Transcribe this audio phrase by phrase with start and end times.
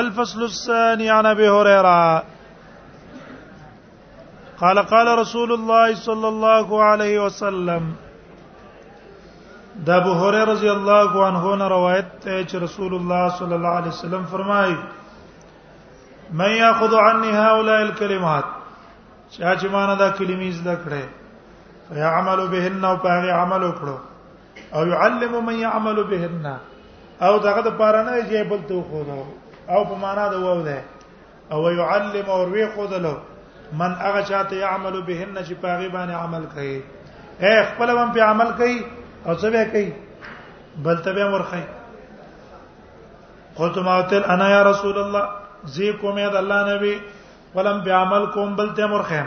[0.00, 2.22] الفصل الثاني عن ابي هريره
[4.62, 7.94] قال قال رسول الله صلى الله عليه وسلم
[9.86, 13.88] ده ابو هريره رضي الله عنه نه روایت ده چې رسول الله صلى الله عليه
[13.94, 14.78] وسلم فرمایي
[16.40, 18.44] من ياخذ عني هؤلاء الكلمات
[19.34, 21.04] چا چې مان دا کلمې زده کړې
[21.94, 23.98] فيعمل بهن او پاره عمل وکړو
[24.74, 26.46] او يعلم من يعمل بهن
[27.24, 29.24] او داغه د پارانه یې بل خو خو
[29.72, 30.78] او په معنا د وو ده
[31.52, 33.14] او يعلم او وی خودلو
[33.80, 36.82] من هغه چاته يعمل بهن چې پاغي باندې عمل کوي
[37.44, 38.76] اے خپل هم په عمل کوي
[39.26, 39.92] او څه به کوي
[40.88, 41.62] بل ته به مرخي
[43.60, 45.30] قلت ما تل انا يا رسول الله
[45.76, 46.94] زي کوم يد الله نبي
[47.56, 49.26] ولم بعمل کوم بل ته مرخم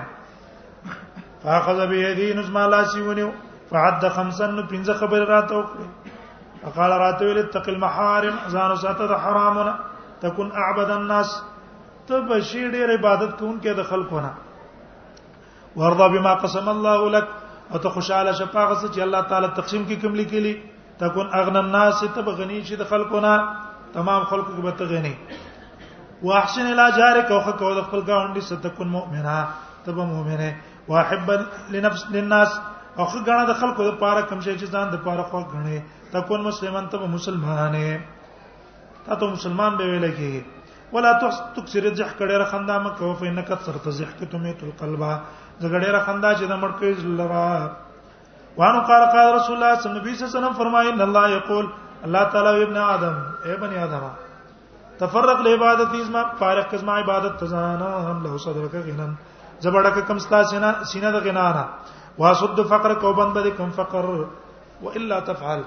[1.43, 3.27] فاخذ بيدي نزم الله سيوني
[3.71, 9.23] فعد خمسا نو پنځه خبر راته وکړي فقال راته ویل اتق المحارم ځان ساته د
[9.27, 9.73] حرامونه
[10.21, 11.29] تكون اعبد الناس
[12.09, 14.31] تبشي ډېر عبادت کوونکې د خلکو نه
[15.79, 17.27] ورضا بما قسم الله لك
[17.73, 20.53] او ته خوشاله شپاغه چې الله تعالی تقسیم کې کوم لیکلي
[21.01, 23.33] تكون اغنى الناس تبغني شي د خلکو نه
[23.93, 25.13] تمام خلکو کې به تغني
[26.29, 29.35] واحسن الى جارك او خکو د خپل گاونډي ستكون مؤمنه
[29.85, 30.53] تبه مؤمنه
[30.87, 31.31] واحب
[31.75, 32.59] لنفس للناس
[32.99, 35.81] او خ غاڼه د خلکو لپاره کوم شي چې ځان د لپاره خو غني
[36.17, 38.01] تكون مسلمان ته مسلمانه
[39.15, 40.43] ته مسلمان به ویل کېږي
[40.91, 41.11] ولا
[41.55, 45.03] تکسر الضحك ډېر خندا مکه او فإنك كثرت الضحك تميت القلب
[45.61, 47.71] زګ ډېر خندا چې د مړ کې لرا
[48.59, 51.65] وانو قال قال رسول الله صلی الله علیه وسلم فرمایي ان الله یقول
[52.05, 54.03] الله تعالی ابن آدم اے بنی آدم
[54.99, 59.13] تفرق لعبادت از ما فارق از ما عبادت تزانا هم له صدرک غنن
[59.65, 61.65] زبړک کم ستا سینا سینا د غنا نه
[62.23, 64.09] واسد فقر کو بند بده کم فقر
[64.81, 65.61] والا تفعل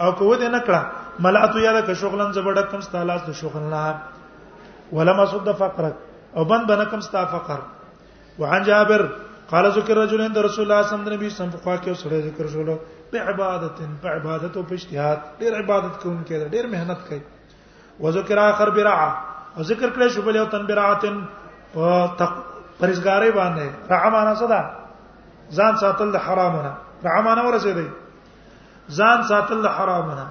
[0.00, 0.82] او کو دې نکړه
[1.20, 3.82] ملعت یادک شغلن زبډکم ستالاس د شغلنا
[4.92, 5.96] ولما صد فقرك
[6.36, 7.60] او بند بنکم ستا فقر
[8.38, 9.02] وعن جابر
[9.50, 12.76] قال ذکر رجل عند رسول الله صلی الله علیه وسلم فقوا کې سره ذکر شولو
[13.12, 17.20] په عبادت په عبادت او اجتهاد ډیر عبادت کوم کې ډیر مهنت کوي
[18.06, 19.08] وذکر اخر برعه
[19.56, 21.22] او ذکر کړی شو بل یو تن برعاتن
[21.76, 21.92] په
[22.80, 24.70] پرېزګارې باندې رحمانه صدا
[25.60, 26.72] ځان ساتل د حرامونه
[27.08, 27.86] رحمانه ورسېدې
[29.00, 30.26] ځان ساتل د حرامونه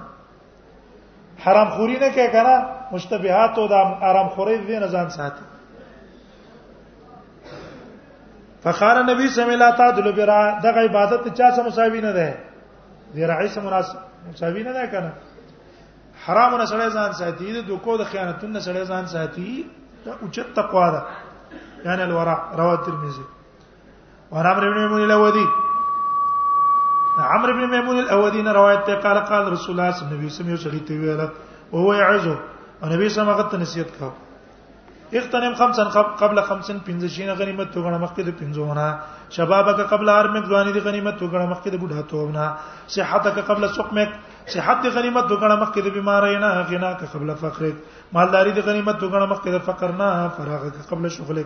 [1.44, 2.56] حرام خوري نه کوي کنه
[2.92, 5.44] مشتبهات او د حرام خوري دې نه ځان ساتي
[8.62, 12.34] فقال نبی صلی الله تعالی برا دغه عبادت چا سم مساوي نه ده
[13.14, 13.82] دی راعي سم
[14.32, 15.10] مساوي نه ده کنه
[16.24, 19.66] حرام نه سړی ځان ساتي د دوکو د خیانتون نه سړی ځان ساتي
[20.04, 21.02] دا اوچت تقوا ده
[21.84, 23.24] یعنی الورع رواه ترمذی
[24.30, 25.46] ورام رمنی مونږ له ودی
[27.18, 30.50] عمرو بن ميمون الاودی نه روایت ته قال قال رسول الله صلی الله علیه وسلم
[30.54, 31.20] یو سړی ته ویل
[31.74, 32.34] او هو یعزو
[32.82, 34.12] او نبی صلی الله علیه وسلم نصیحت کاو
[35.18, 35.84] اغتنم خمسا
[36.22, 38.84] قبل خمسن پنځشینه غنیمت تو غنه مخکې د پنځونه
[39.36, 42.44] شبابک قبل ارمک ځواني د غنیمت تو غنه مخکې د بډاتوونه
[42.96, 44.10] صحتک قبل سقمک
[44.56, 47.64] صحت دی غنیمت دوګړه مخکې د بیماری نه غنا که قبل فقر
[48.18, 51.42] مالداری دی غنیمت دوګړه مخکې د فقر نه فراغت قبل شغل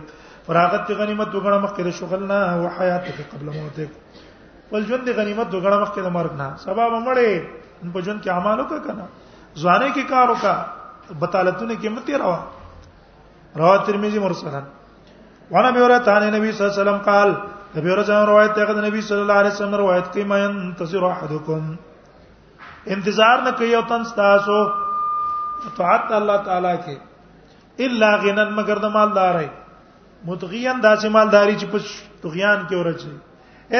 [0.47, 3.79] فراغت دی غنیمت دوګړه مخکې د شغل نه او حیات قبل موت
[4.73, 7.31] ول ژوند غنیمت دوغړه وخت د مرګ نه سبب مړې
[7.95, 9.05] په ژوند کې اعمالو کا کنه
[9.63, 10.55] ځانه کې کار وکا
[11.23, 12.39] بتالتونه کې متي روا
[13.61, 14.65] روا ترمذی مرسلن
[15.55, 17.29] وانا بیورا تانه نبی صلی الله علیه وسلم قال
[17.75, 21.63] نبی ورځ روایت ته نبی صلی الله علیه وسلم روایت کوي مې انتظر احدکم
[22.95, 24.55] انتظار نه کوي او تن تاسو
[25.81, 26.95] طاعت الله تعالی کې
[27.89, 29.47] الا غنن مگر د مالدارې
[30.31, 33.13] متغیان داسې مالداری چې په تغیان کې ورچي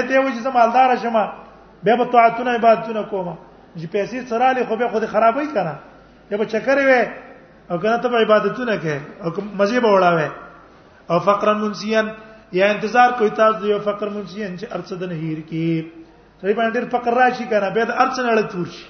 [0.01, 1.29] ته و چې زه مالدار شمه
[1.83, 3.35] به په طاعتونه عبادتونه کوم
[3.77, 5.75] چې پیسې سره لې خو به خود خرابې کنه
[6.31, 7.01] یا به چکر وي
[7.71, 10.29] او کنه ته عبادتونه کې او مزه به وړاوې
[11.11, 12.11] او فقرا منسیان
[12.51, 15.85] یا انتظار کوي تاسو یو فقر منسیان چې ارڅ د نهیر کې
[16.43, 18.85] سړي باندې ډېر فقر راشي کنه به د ارڅ نه لړ تور شي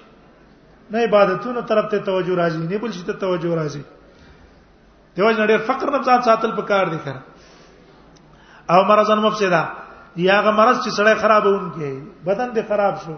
[0.91, 3.81] نه عبادتونو طرف ته توجه راځي نه بل شي ته توجه راځي
[5.15, 7.21] دیوژن ډېر فقر نه ځان ساتل پکار دي کنه
[8.69, 9.63] او مرزان مفسدا
[10.15, 13.15] دی هغه مرض چې سړی خرابون کې بدن دې خراب شو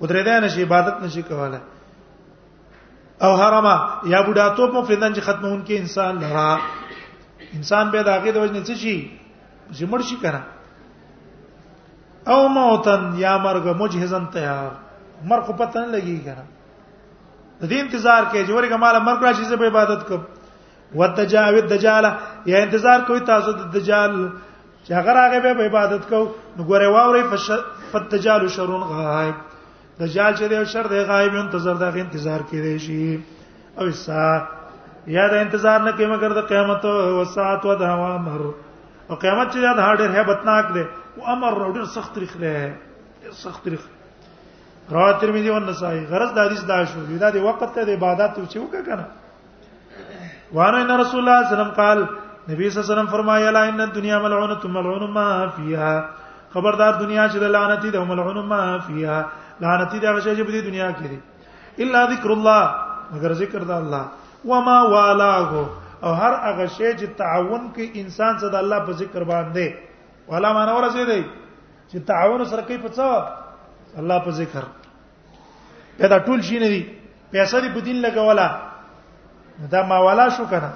[0.00, 1.60] ودرې ده نشي عبادت نشي کوله
[3.26, 3.74] او حرامه
[4.04, 6.58] یا بډا ته په فیدان چې ختمون کې انسان لرا
[7.60, 9.10] انسان به داګه د وجنه څه شي
[9.72, 10.42] زمړ شي کنه
[12.34, 14.70] او موتن یا مرګ مجهزن تیار
[15.32, 16.44] مرګ پته نه لګي کنه
[17.60, 20.22] د دې انتظار کې جوړه کماله مرګ راشي زه به عبادت کوم
[21.00, 22.10] وتجاوید دجاله
[22.50, 24.12] یا انتظار کوي تاسو د دجال
[24.86, 26.18] چې هغه راغې به عبادت کو
[26.56, 27.22] نو ګوره واوري
[27.92, 29.36] فتجال شرون غایب
[30.00, 33.20] دجال چې دی شر دی غایب انتظار دا غي انتظار کړي شي
[33.78, 34.26] او سا
[35.16, 38.44] یا دا انتظار نه کوي مګر د قیامت او ساعت و د امر
[39.08, 40.84] او قیامت چې دا ډېر hebatnak دی
[41.16, 42.72] او امر ډېر سخت رخ دی
[43.42, 43.82] سخت رخ
[44.96, 48.34] رواه ترمذی او نسائی غرض د حدیث دا شو دا د وخت ته د عبادت
[48.36, 49.06] چې وکړه کنه
[50.56, 51.98] وانه رسول الله صلی الله علیه وسلم قال
[52.48, 56.08] نبی صلی الله علیه وسلم فرمایا لا ان الدنيا ملعونه ملعون ما فيها
[56.54, 59.26] خبردار دنیا چې لعنتی ده ملعون ما فيها
[59.60, 61.18] لعنتی ده هغه چې په دې دنیا کې دي
[61.84, 62.62] الا ذکر الله
[63.14, 64.04] مگر ذکر د الله
[64.44, 65.66] وما والاغو
[66.04, 69.74] او هر هغه شی چې تعاون کوي انسان سره د الله په ذکر باندې
[70.28, 71.24] والا معنا ورسې دی
[71.90, 74.64] چې تعاون سره کوي په څه الله په ذکر
[75.98, 76.82] دا ټول شي نه دي
[77.32, 78.48] پیسې په دین لګولا
[79.72, 80.70] دا ما والا شو کنه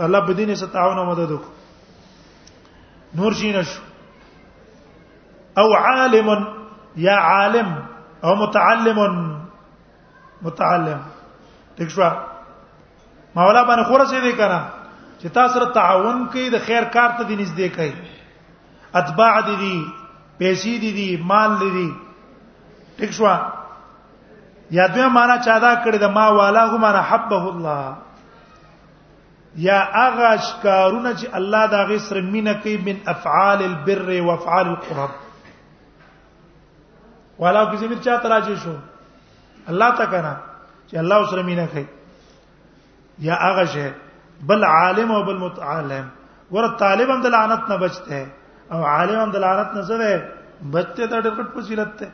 [0.00, 1.50] الله په دین سره تعاون او مدد وکړي
[3.20, 3.82] نور شي نشو
[5.62, 6.28] او عالم
[7.06, 7.72] یا عالم
[8.26, 8.98] او متعلم
[10.42, 11.00] متعلم
[11.80, 12.02] دښ شو
[13.36, 14.60] مولا باندې خور سي دي کنه
[15.20, 17.94] چې تاسو سره تعاون کوي د خیر کار ته دي نږدې کوي
[19.02, 19.74] اتباع دي دي
[20.38, 21.88] پیسې دي دي مال دي دي
[23.02, 23.26] ټیک شو
[24.76, 27.82] یا دوی معنا چا دا کړی د ما والا غو معنا حبه الله
[29.56, 35.10] یا هغه اشکارونه چې الله دا غسر مینه کوي من افعال البر و افعال القرب
[37.42, 38.72] والا کې زمير چا تراجه شو
[39.72, 40.36] الله کنه
[40.88, 41.86] چې الله سره مینه کوي
[43.28, 43.86] یا هغه شی
[44.50, 46.10] بل عالم او بل متعلم
[46.56, 48.26] ور طالب هم د لعنت نه بچته
[48.74, 50.10] او عالم هم د لعنت نه زوه
[50.72, 52.04] بچته ته ډېر پټ فضیلت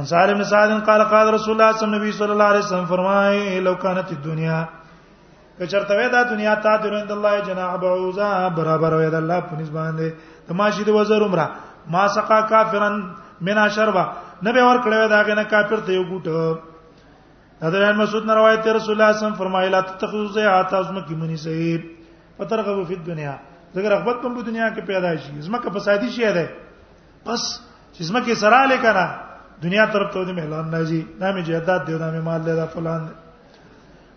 [0.00, 1.72] انصار ابن سعد قال قال رسول الله
[2.14, 4.66] صلی الله علیه وسلم فرمای لو كانت الدنيا
[5.66, 9.56] چرته وې دا دنیا ته د رند الله جناح بعوزا برابر وې د الله په
[9.56, 10.06] نسبت باندې
[10.48, 11.46] تماشې د وزر عمره
[11.90, 13.04] ما سقا کافرن
[13.40, 14.02] منا شربا
[14.44, 16.58] نبی ور کړو دا غنه کافر ته یو ګټ
[17.62, 20.74] حضرت مسعود نے روایت ہے رسول اللہ صلی اللہ علیہ وسلم فرمایا لا تتخذوا زیات
[20.74, 21.78] ازم کی منی صحیح
[22.36, 23.32] پترغبوا فی الدنیا
[23.74, 26.48] زګر رغبت په دنیا کې پیدا شي زمکه فسادي شي ده
[27.26, 27.42] بس
[27.92, 29.08] چې زمکه سره لکه
[29.62, 33.12] دنیا طرف ته دې مهلان نه جی نامې جهادات دی نامې مال دی فلان دی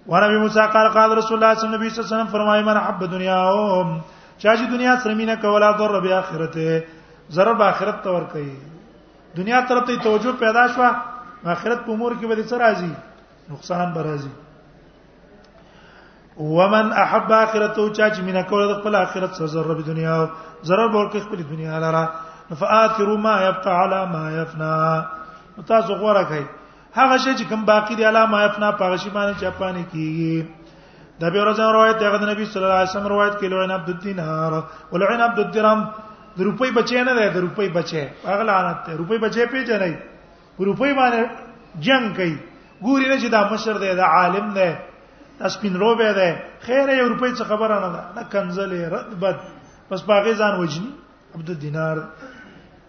[0.08, 3.84] ونبي موسی قال قال رسول الله صلی الله علیه وسلم فرمایي من حب دنیا او
[4.38, 6.84] چا چې دنیا سره مینه کوله ضرر به اخرته
[7.32, 8.52] ضرر به اخرت تور کوي
[9.38, 10.90] دنیا طرف ته توجه پیدا شوه
[11.46, 12.94] اخرت په امور کې به څه راځي
[13.52, 14.32] نقصان به راځي
[16.40, 20.26] ومن احب اخرته چا چې مینه کوله د خپل اخرت سره ضرر به دنیا او
[20.64, 22.10] ضرر به ورکړي خپل دنیا لاره
[22.62, 25.04] فآثروا ما يبقى على ما يفنى
[25.68, 26.46] تاسو غوړه کوي
[26.96, 30.46] هغه شی چې کوم باقی دی علامه افنا پاغه شی باندې چپانه کیږي
[31.22, 33.90] د به ورځ روایت دی غد نبی صلی الله علیه وسلم روایت کړي لوین عبد
[33.94, 34.56] الدینار
[34.92, 35.88] ولعن عبد الدرهم
[36.40, 39.94] د روپۍ بچی نه دی د روپۍ بچی هغه لعنت دی روپۍ بچی پیژنې
[40.70, 41.24] روپۍ باندې
[41.80, 42.34] جنگ کوي
[42.82, 44.70] ګوري نه چې دا مشر دی دا عالم دی
[45.42, 46.30] دا سپین روبه دی
[46.66, 49.38] خیر یو روپۍ څه خبره نه ده دا کنزلې رتبت
[49.90, 50.92] پس پاغه ځان وجني
[51.36, 51.98] عبد الدینار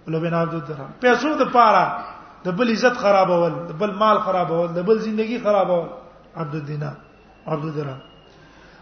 [0.07, 2.12] ولوین عبد الدرهم پیسو د پاره
[2.45, 5.87] د بل عزت خرابول د بل مال خرابول د بل ژوندۍ خرابول
[6.37, 6.97] عبد الدینار
[7.47, 7.97] عبد الدرا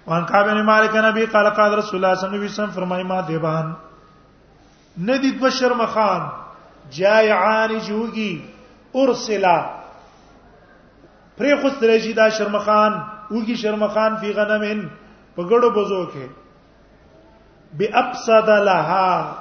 [0.07, 3.75] وان کابن مالک نبی قال قال رسول الله صلی الله علیه وسلم فرمای ما دیبان
[5.09, 6.29] ندید بشر مخان
[6.97, 8.33] جایعان جوگی
[9.03, 9.59] ارسلا
[11.39, 14.81] پری خو سترېږي دا شرمخان وګي شرمخان فی غنمن
[15.37, 16.29] په ګړو بزو کې
[17.79, 19.35] بی ابصد لها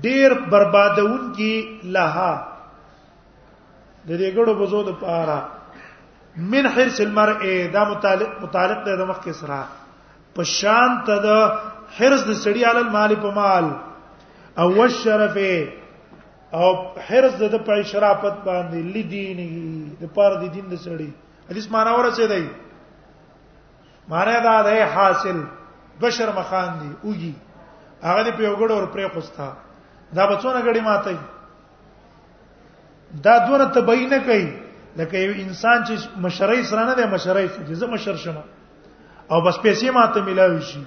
[0.00, 1.52] ډیر بربادون کی
[1.94, 2.32] لها
[4.06, 5.38] د دې ګړو بزو د پاره
[6.52, 7.40] من حرس المرء
[7.74, 9.66] دا متعلق متعلق د مخ کې سره
[10.34, 11.28] په شان ته د
[11.96, 13.64] حرس د سړی عل المال په مال
[14.60, 15.36] او والشرف
[16.58, 16.68] او
[17.08, 19.48] حرس د په شرافت باندې لدینه
[20.02, 21.10] د پاره د دین د سړی
[21.50, 22.46] حدیث معنا ورسه دی
[24.08, 25.36] معنا دا ده حاصل
[26.04, 27.32] بشر مخان دی اوږي
[28.06, 29.50] هغه په یو ګړو ور پرې خوستا
[30.14, 31.16] دا بچونه غړي ماتي
[33.24, 34.48] دا دونه تبعی نه کوي
[34.96, 38.44] لکه یو انسان چې مشرۍ سره نه دی مشرۍ چې زه مشر شمه
[39.30, 40.82] او بس پیسې ماته ملاوي شي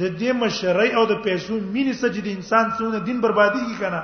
[0.00, 4.02] د دې مشرۍ او د پیسو مینې سجد انسان څونه دین بربادي کی کنه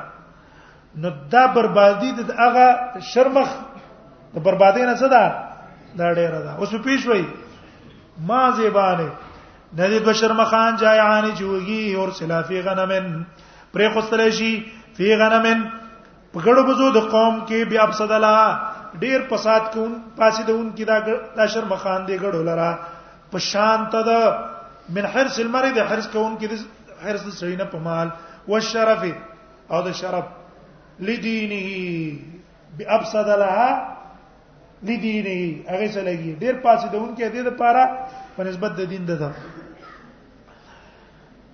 [0.97, 3.49] نو دا بربادي د هغه شرمخ
[4.35, 5.25] د بربادي نه څه ده
[5.97, 7.25] دا ډیره ده اوس پیښ وای
[8.27, 9.09] ما زیبانه
[9.79, 13.25] ندید بشر مخان جایعان جوگی اور سلافی غنمن
[13.73, 14.53] پرې خوستل شي
[14.97, 15.63] فی غنمن
[16.33, 18.37] پګړو بزو د قوم کې بیا افسدلا
[19.03, 20.99] ډیر فساد کون فاسدون کی دا
[21.37, 22.71] دا شرم خان دی ګړو لرا
[23.31, 26.57] په شان ته د من حرس المرید حرس کون کې د
[27.05, 28.09] حرس د سړی په مال
[28.49, 29.03] او شرف
[29.71, 30.25] او د شرف
[31.01, 31.67] لدینه
[32.79, 33.69] بافسدلا
[34.83, 37.83] لدینه هغه څه لګي ډیر فاسدون کې د لپاره
[38.37, 39.33] په نسبت د دین ده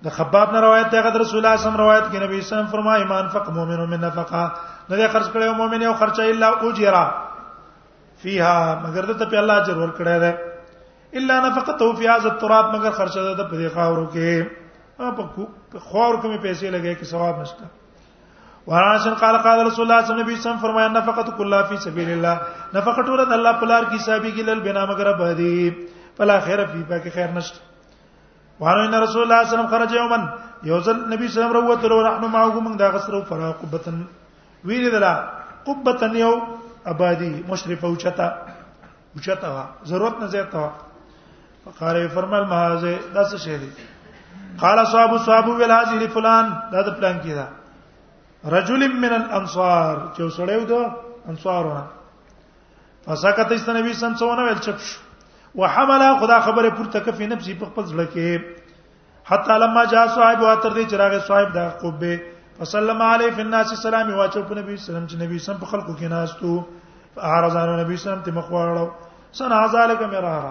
[0.05, 3.27] د خباب نه روایت ده غد رسول الله صم روایت کې نبی صم فرمایي ایمان
[3.35, 4.41] فق مؤمن من نفقه
[4.89, 7.03] نه دی خرج کړي مؤمن یو خرچه الا اجرا
[8.25, 13.33] فيها مگر ته په الله اجر ورکړی دی الا نفقته فی هذا التراب مگر خرچه
[13.41, 15.11] ده په خاورو کې
[15.73, 20.23] په خاورو کې پیسې لګي کې ثواب نشته ورانشن قال قال رسول الله صلی الله
[20.27, 24.01] علیه وسلم فرمایا نفقه کلا فی سبیل الله نفقه ټول د الله په لار کې
[24.01, 27.73] حسابي کې لل بنا مگر به دی فلا خیر فی پاک خیر نشته
[28.61, 30.19] وانه ان رسول الله صلی الله علیه وسلم خرج یوما
[30.71, 33.97] یوزل نبی صلی الله علیه وسلم روته لو نحن معه من دا غسر فرا قبتن
[34.65, 35.13] ویل دلا
[35.67, 36.31] قبتن یو
[36.91, 38.27] آبادی مشرف او چتا
[39.17, 40.69] وچتا وا ضرورت نه زیاته وا
[41.65, 43.69] فقاره فرمال مهازه دا څه شی دی
[44.61, 47.47] قال صاحب صاحب ویل هذه فلان دا د پلان کې دا
[48.55, 50.81] رجل من الانصار چې وسړیو دو
[51.29, 51.83] انصارونه
[53.05, 55.04] فسکت است نبی سم څونه ویل چپ شو
[55.57, 60.71] وحمل خدا خبره پورته کفي نفسي په خپل ځل کې حتا لما جاء صاحب واتر
[60.77, 62.15] دې چراغ صاحب دا قبه
[62.57, 66.11] فسلم علی فی الناس السلام واچو په نبی سلام چې نبی سم په خلکو کې
[66.15, 66.55] ناستو
[67.15, 70.49] فاعرضان نبی سلام ته مخواړو سن ازالک مرارا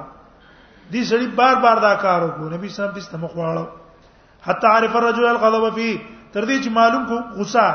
[0.93, 5.27] دې سړي بار بار دا کار وکړو نبی سلام دې ته مخواړو حتا عرف الرجل
[5.33, 5.89] الغضب فی
[6.33, 7.67] تر دې چې معلوم کو غصه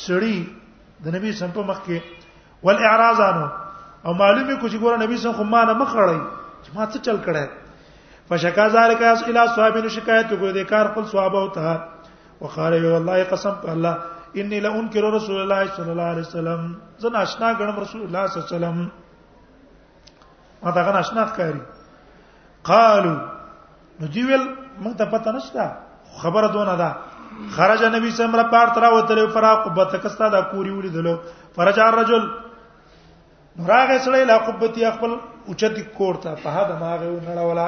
[0.00, 5.32] سړي د نبی سم په مخ کې والاعراض او معلومه کو چې ګوره نبی سم
[5.40, 6.18] خو ما نه مخړی
[6.66, 7.48] چې ما څه چل کړه
[8.28, 13.24] فشکا ذالک اس الی صحابین شکایت کو دې کار خپل صحابه او ته وقاله والله
[13.32, 13.94] قسم په الله
[14.42, 16.64] انی لانکر رسول الله صلی الله علیه وسلم
[17.04, 21.60] زه ناشنا غنم رسول الله صلی الله علیه وسلم ما دا غنا ناشنا ښکاری
[22.72, 23.14] قالو
[24.00, 24.42] نو دی ویل
[24.82, 25.70] موږ ته پته نشته
[26.24, 26.90] خبره دونه ده
[27.60, 31.14] خرج نبی صلی الله علیه وسلم پار ترا وتل فراق بتکستا دا کوری ولیدلو
[31.56, 32.28] فرج الرجل
[33.68, 35.16] راغه سړی لا قبتی خپل
[35.50, 37.66] اوچتی کوړه په هدا ما غو نړولا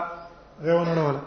[0.68, 1.20] غو نړولا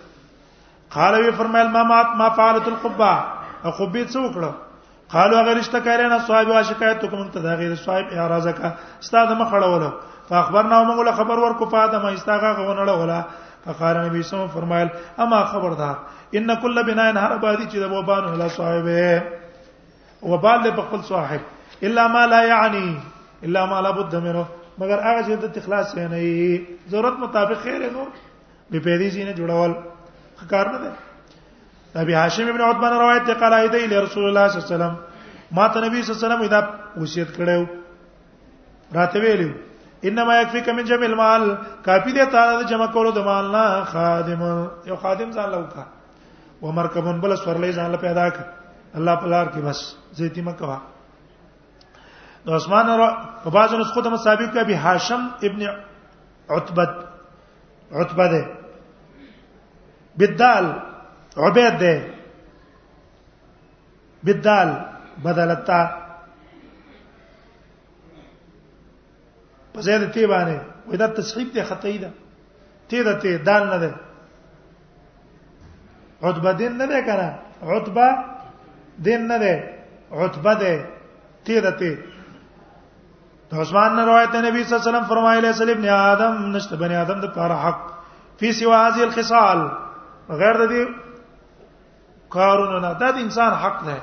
[0.97, 3.13] قال وی فرمایل ما مات ما فعلت القبه
[3.65, 4.53] قبه څوکړه
[5.15, 8.71] قالوا غیر اشتکارین اصحاب شکایت کوم ته دا غیر صاحب اعتراض کا
[9.07, 9.91] استاد مخړولو
[10.29, 13.21] فاخبرنا هم له خبر ورکو فاطمه استاغه غونړه ولا
[13.67, 14.89] فقال نبی صلی الله علیه وسلم فرمایل
[15.25, 15.95] اما خبردار
[16.35, 18.87] ان کل بنا نه هر آبادی چې د وبان ولا صاحب
[20.31, 21.41] وبال له خپل صاحب
[21.89, 22.87] الا ما لا یعنی
[23.43, 24.47] الا ما لا بد منه
[24.79, 28.07] مگر هغه چې د تخلاص نه ای ضرورت مطابق خیر نو
[28.71, 29.75] به پیری سینه جوړول
[30.55, 30.93] کار نه ده
[32.05, 34.99] ابي هاشم ابن عثمان روایت ته قال ایدی رسول الله صلی الله علیه وسلم
[35.59, 36.69] ما ته نبی صلی الله علیه وسلم دا
[37.03, 37.67] وصیت کړو
[38.95, 39.51] راته ویلو
[40.05, 41.51] انما يكفيك من جمع المال
[41.85, 44.49] کافی دې تعالی د جمع کولو د مال نه خادم
[44.87, 45.87] یو خادم ځان لوکا
[46.67, 48.37] ومرکبون بل سورلې ځان له پیدا ک
[48.99, 50.79] الله پلار کې بس زيتي مکوا
[52.47, 53.09] نو عثمان را
[53.45, 55.67] په بازو نسخو ته مصابيق کې به هاشم ابن
[56.57, 56.93] عتبت
[57.93, 58.47] عتبه ده
[60.23, 60.67] بالدال
[61.47, 61.95] عبید ده
[64.25, 64.69] بالدال
[65.27, 65.81] بدلتا
[69.75, 72.11] په زیاده تی باندې وې دا تصحیح ته خطا ایده
[72.89, 73.91] تی ده تی دال نه ده
[76.29, 77.29] عتبه دین نه ده کنه
[77.75, 78.09] عتبه
[79.07, 79.53] دین نه ده
[80.23, 80.73] عتبه ده
[81.47, 81.93] تیرته
[83.51, 86.95] د عثمان نه روایت نبی صلی الله علیه وسلم فرمایله صلی ابن آدم نشته بنی
[87.05, 87.81] آدم د پر حق
[88.39, 89.59] فی سوا هذه الخصال
[90.41, 90.83] غیر د دې
[92.37, 93.97] کارونو نه د انسان حق نه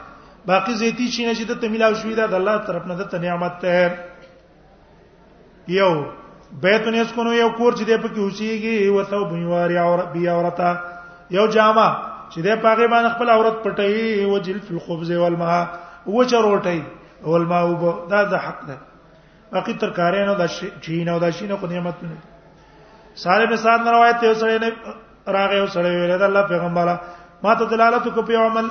[0.50, 3.56] باقی زیتی شي نه چې د تمیلاو شوی دا د الله طرف نه د نعمت
[3.62, 3.98] ته
[5.68, 5.94] یو
[6.64, 10.72] بیتون یسکونو یو کور چې د پکې اوسېږي او ثوب یواري او ربي اورتا
[11.32, 15.58] یو جامه چې د پاغه باندې خپل عورت پټي او جلف الخبز والماء
[16.08, 16.80] او چروټي
[17.30, 17.66] والماء
[18.14, 18.78] دا د حق ده
[19.54, 20.44] باقي ترکارې نه د
[20.88, 22.18] چین او د شین خو نعمتونه
[23.26, 24.70] ساره به سات روایت ته سره نه
[25.38, 26.94] راغې او سره ویل د الله پیغمبر
[27.46, 28.68] ما ته دلالت کو په عمل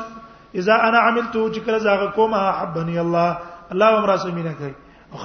[0.61, 3.37] اذا انا عملت ذکر زاغ کوم حبني الله
[3.77, 4.75] الله امرا سمینه کوي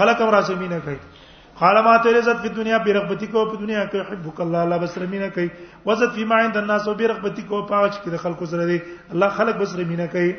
[0.01, 0.97] خلق امرا سمینه کوي
[1.59, 5.27] قال ما ته عزت په دنیا بیرغبتی کو په دنیا کې حبک الله الله بسرمینه
[5.37, 5.47] کوي
[5.89, 8.77] وزت فيما عند الناس او بیرغبتی کو په هغه کې خلکو سره دي
[9.13, 10.31] الله خلق بسرمینه کوي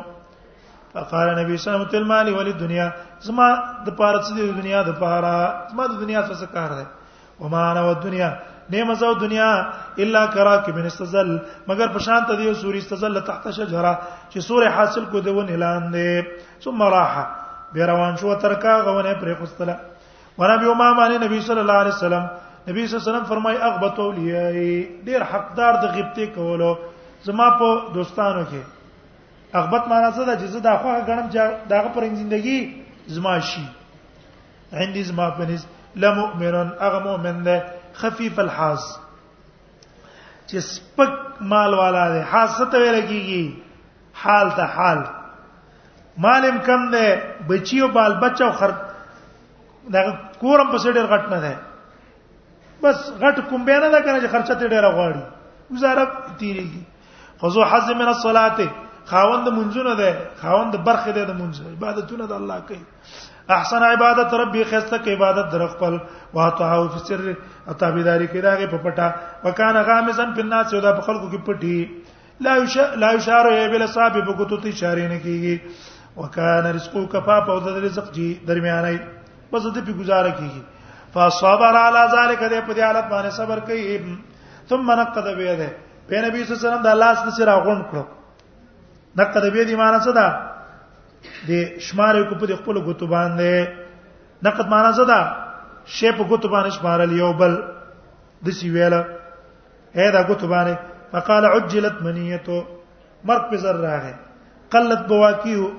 [0.93, 2.87] فقال نبی صلی الله علیه و آله ولی دنیا
[3.27, 3.47] زما
[3.87, 5.33] د پاره څه د دنیا د پاره
[5.71, 6.85] زما د دنیا څه کار ده
[7.41, 8.29] و ما انا و دنیا
[8.71, 9.49] نیم زو دنیا
[10.03, 11.29] الا کراک من استزل
[11.67, 13.93] مگر په شان ته دی سوري استزل تحت شجره
[14.31, 16.11] چې سوري حاصل کو دی ون اعلان دی
[16.65, 17.17] ثم راح
[17.73, 19.75] به روان شو ترکا غونه پرې خوستله
[20.41, 22.27] ونبی امام علی نبی صلی الله علیه وسلم
[22.69, 26.73] نبی صلی الله علیه وسلم فرمای اغبت اولیای ډیر حقدار د غیبته کولو
[27.25, 28.63] زما په دوستانو کې
[29.59, 32.57] اغبت معنا څه ده چې زه دا خوغه غنم چې داغه پر زندگی
[33.15, 33.63] زما شي
[34.81, 35.65] عندي زما پنس
[36.03, 37.63] لمؤمن اغه مؤمن ده
[38.01, 38.79] خفيف الحاز
[40.47, 41.09] چې سپک
[41.53, 43.61] مال والا ده حاسته ویل کیږي
[44.25, 45.01] حال ته حال
[46.27, 47.17] مالم کم ده
[47.49, 48.73] بچیو بال بچو خر
[49.95, 50.05] دا
[50.41, 51.53] کورم په سړي غټ نه ده
[52.83, 55.21] بس غټ کوم بیان نه کنه چې خرچه ته ډیره غواړي
[55.75, 56.05] گزاره
[56.43, 56.83] تیریږي
[57.41, 58.67] خذو حظ من الصلاه
[59.11, 60.09] خاوند منځونه ده
[60.43, 62.81] خاوند برخه ده د منځ عبادتونه د الله کوي
[63.57, 65.97] احسن عبادت ربي خسته کې عبادت در خپل
[66.33, 67.27] واطاعو فی سر
[67.75, 72.55] اتابیداری کې راغه په پټه وکانا غامزن په ناس یو د خلکو کې پټي لا
[72.63, 77.39] یش لا یشار ای بل صاحب په کوتو تی اشاره نه کیږي وکانا رزقو کفا
[77.51, 78.97] په د رزق جی درمیانای
[79.53, 80.61] بس دې په گزاره کیږي
[81.13, 83.97] فصبر على ذلك دې په دې حالت باندې صبر کوي
[84.69, 85.69] ثم نقد به دې
[86.09, 88.03] په نبی صلی الله علیه وسلم د الله څخه سره غون کړو
[89.21, 90.27] نقد به دې معنی څه ده
[91.47, 93.67] دې شمار یو په دې خپل غوت باندې
[94.47, 95.19] نقد معنی څه ده
[95.97, 97.53] شی په غوت باندې شمارل یو بل
[98.45, 99.01] د سی ویله
[99.95, 100.73] اې دا غوت باندې
[101.11, 102.57] فقال عجلت منیته
[103.27, 104.13] مرګ په زر راغې
[104.73, 105.69] قلت بواکیو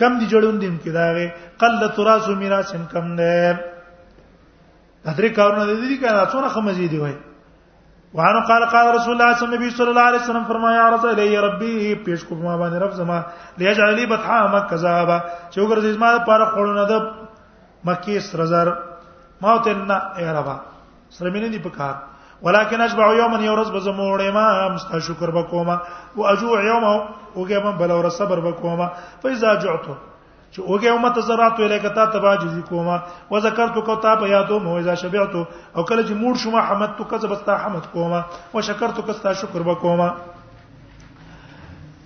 [0.00, 3.60] کم دي جوړون دي کې داغه قلت راس میراث کم نه
[5.06, 7.14] دا درې کارونه د دې کړه څونه خمزې دی وای
[8.18, 11.36] وانه قال قال رسول الله صلی الله نبی صلی الله علیه وسلم فرمایا عرض الی
[11.46, 13.18] ربی پیش کو ما باندې رب زما
[13.58, 15.18] لیجعل لی بطعام کذابا
[15.50, 16.94] چې وګرځي زما پر خړونه د
[17.86, 18.72] مکی سرزر
[19.42, 20.56] ما ته نه ایرابا
[21.18, 21.94] سره مینه دی پکار
[22.42, 25.78] ولكن اشبع يوما يورز بزموړې ما مستا شکر وکوما
[26.16, 26.92] واجوع يوما
[27.36, 28.86] وګم بل ور صبر وکوما
[29.22, 29.86] فاذا جعت
[30.54, 32.96] چې اوګه امت زرات ویلې کته تباجزی کوما
[33.30, 36.90] و ذکرت کو تا په یادو مو اذا شبعت او کله چې موړ شوم حمد
[36.96, 38.20] تو کذب استا حمد کوما
[38.54, 40.08] و شکرت کستا شکر وکوما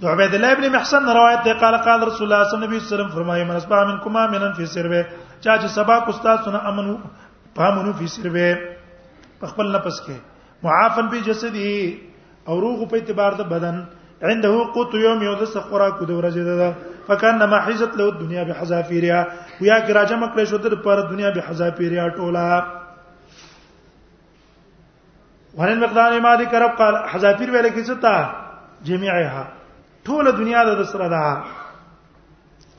[0.02, 3.44] عبد الله ابن محسن روایت دی قال قال رسول الله صلی الله علیه وسلم فرمایي
[3.44, 5.02] من اسبا منکما منن فی سربه
[5.40, 6.96] چا چې سبا کو استاد سن امنو
[7.58, 8.58] پامنو فی سربه
[9.50, 10.14] خپل نفس کې
[10.64, 11.72] معافن به جسدی
[12.48, 13.82] او روغ په اعتبار د بدن
[14.30, 16.74] عنده قوت یوم یو د سخورا کو د ورځې ده
[17.10, 19.18] فکان ما حیزت له دنیا به حذافیریا
[19.60, 22.48] ویا کی راجم کړی شو د پر دنیا به حذافیریا ټولا
[25.58, 28.14] ورن مقدار ما ذکر قال حذافیر ویل کی ستا
[28.82, 29.48] جميعها
[30.06, 31.26] ټول دنیا د سره دا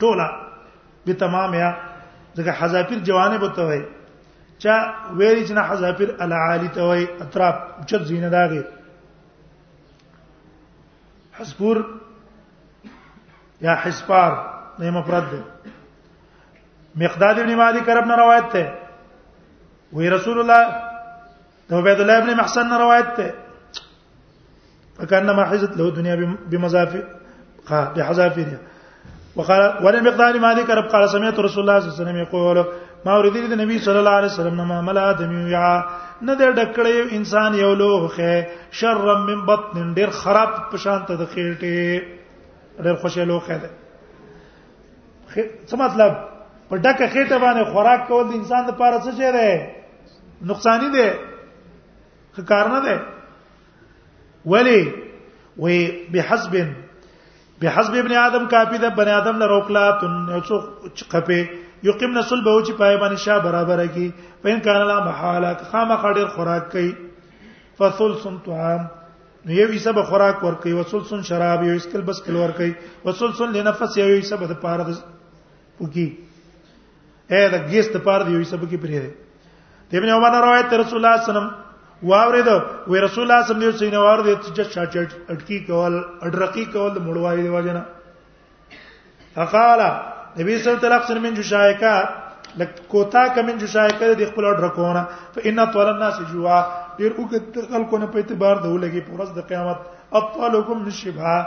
[0.04, 0.28] ټولا
[1.06, 1.70] به تمام یا
[2.36, 3.82] ځکه حذافیر جوانه بوته وای
[4.58, 4.76] چا
[5.18, 7.56] ویل چې نه حذافیر العالی ته وای اطراف
[7.92, 8.64] چت زینه داغه
[11.40, 11.86] حسبور
[13.62, 14.32] یا حسپار
[14.80, 15.42] نه مفرد ده
[16.96, 18.66] مقداد ابن مالک رب نه روایت ته
[19.94, 20.64] وی رسول الله
[21.70, 23.28] د عبد الله ابن محسن نه روایت ته
[24.98, 26.16] فكانما حزت له دنيا
[26.52, 27.04] بمزافر
[27.96, 28.60] بحذافيرها
[29.36, 32.58] وقال ولم مقدار مالك رب قال سمعت رسول الله صلى الله عليه وسلم يقول
[33.06, 35.86] ما اوریدل د نبی صلی الله علیه وسلم نه مل ادم یا
[36.28, 42.21] نه د ډکړې انسان یو لوخه شر من بطن ډیر خراب پشانت د خېټه
[42.84, 43.70] ډېر خوشاله وخت ده
[45.68, 46.12] څه مطلب
[46.70, 49.48] په ډکه خېټه باندې خوراک کول د انسان لپاره څه شی ده
[50.50, 51.08] نقصانی ده
[52.36, 52.96] ښه کار نه ده
[54.46, 54.82] ولی
[55.58, 55.78] وی
[56.14, 56.54] بحسب
[57.62, 59.98] بحسب ابن ادم کافی ده بنی ادم له روکلات
[60.32, 60.42] یو
[60.98, 61.40] چقپه
[61.88, 64.08] یقیمن صلبه چې پای باندې شا برابر کی
[64.44, 66.92] پین کان لا محاله خامخ ډیر خوراک کوي
[67.78, 68.82] فثلث طعام
[69.46, 72.72] نو یو حساب خوراک ورکي وسلسل شراب یو اسکل بس کل ورکي
[73.06, 74.98] وسلسل لنفس یو حساب د پاره د
[75.78, 76.06] پوکي
[77.34, 81.00] اے د ګیس د پاره یو حساب کې پرې دی ابن عمر روایت رسول الله
[81.00, 81.50] صلی الله علیه وسلم
[82.12, 82.48] واورید
[82.92, 84.98] وی رسول الله صلی الله علیه وسلم واورید چې شاچ
[85.34, 87.86] اٹکی کول اډرقی کول د مړوای دی وجنه
[89.40, 91.96] فقال نبی صلی الله علیه وسلم من جشایکا
[92.62, 96.60] لکوتا کمن جشایکا د خپل اډرکونه فإن طول الناس جوا
[97.02, 99.80] ډیر وګت خلکو نه په اعتبار د ولګي په ورځ د قیامت
[100.20, 101.38] اطالکم نشبها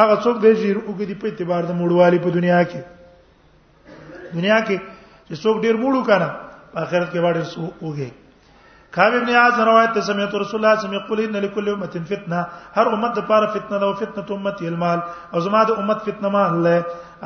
[0.00, 2.80] هغه څوک دی چې وګدي په اعتبار د موړوالي په دنیا کې
[4.36, 4.76] دنیا کې
[5.26, 6.28] چې څوک ډیر موړو کنه
[6.84, 8.10] آخرت کې وړ سو وګي
[8.96, 12.04] کاوی ابن عاص روایت ته سمعت رسول الله صلی الله علیه وسلم ان لكل امه
[12.10, 12.40] فتنه
[12.78, 14.98] هر امت لپاره فتنه ده او فتنه امتي المال
[15.34, 16.76] او زما د امت فتنه مال له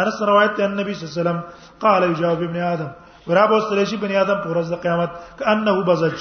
[0.04, 1.40] انس روایت ته نبی صلی الله علیه وسلم
[1.86, 2.90] قال يجاوب ابن ادم
[3.30, 6.18] ورابو استلیشی بنی ادم پر ورځ د قیامت کانه بزج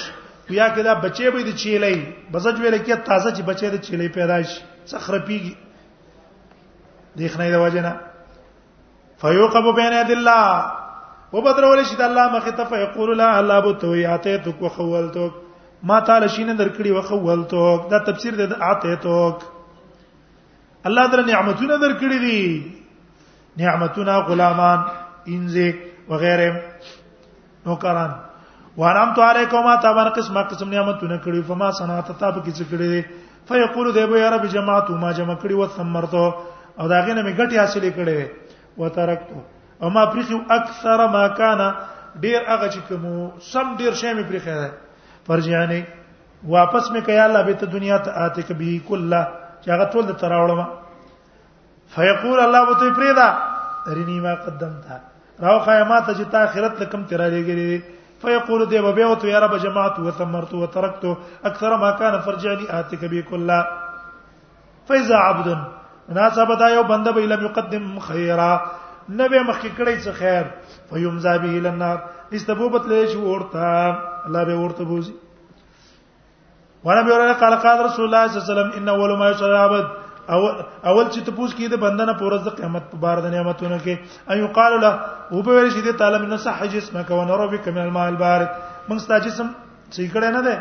[0.48, 1.96] بیا کدا بچي به د چیلې
[2.34, 4.60] بزج ویل کې تازه چې بچي د چیلې پیدا شي
[4.92, 5.54] صخره پیږي
[7.16, 7.92] د ښنې د وجنه
[9.24, 13.90] فیوقب بین ید الله وبدرول شي د الله مخه ته فیقول لا الله بو تو
[13.98, 15.26] یاته تو کو خولتو
[15.90, 19.16] ما تعالی شینه درکړي وخولتو دا تفسیر د اته تو
[20.92, 22.72] الله در نعمتونه درکړي دي
[23.66, 24.78] نعمتونه غلامان
[25.28, 25.74] انځه
[26.08, 26.62] وغيرهم
[27.68, 28.16] نوکران
[28.78, 33.04] وحرام تو علیکم ما تبر قسم قسم نعمتونه کړی فما صنعت تا په کیسه کړی
[33.48, 36.24] فیقول دیبو یا رب جماعت ما جمع کړی و ثمرتو
[36.80, 38.20] او داغه نه می ګټي حاصلې کړې
[38.78, 39.36] و ترکتو
[39.82, 41.60] او ما پریخو اکثر ما کان
[42.20, 44.70] ډیر هغه چې کوم سم ډیر شی می پریخه ده
[45.26, 45.80] فرجانی
[46.54, 49.22] واپس می کیا الله به ته دنیا ته آتک به کله
[49.62, 53.28] چې هغه ټول د تراوړم فیقول الله وتعالى پریدا
[53.94, 55.00] رینی ما قدمتا
[55.42, 57.70] راو خیمات چې تا اخرت لکم تیرا لګری
[58.20, 62.12] فيقول دي وبيعت يا رب جمعت وثمرت وتركت اكثر ما كان
[62.44, 63.60] لي اتك به كلا
[64.86, 65.48] فاذا عبد
[66.08, 68.52] ناس بدا یو بنده به لم يقدم خيرا
[69.08, 70.08] نبي مخکې کړی څه
[70.90, 71.98] فيوم فيمزا به لنار
[72.34, 73.64] استبوبت له شو ورته
[74.26, 75.12] الله به ورته بوزي
[76.84, 79.86] وانا بيقول قال قال رسول الله صلى الله عليه وسلم ان اول ما يصلى عبد
[80.36, 84.48] اول چې ته پوښ کید بندنه پورز د قیامت په بار د نعمتونو کې ايو
[84.58, 84.88] قال له
[85.32, 88.48] او په ویل شي د تعالی من صح جسمک و نرو بک من الماء البارد
[88.88, 89.46] موږ ستا جسم
[89.92, 90.56] چې کړه نه ده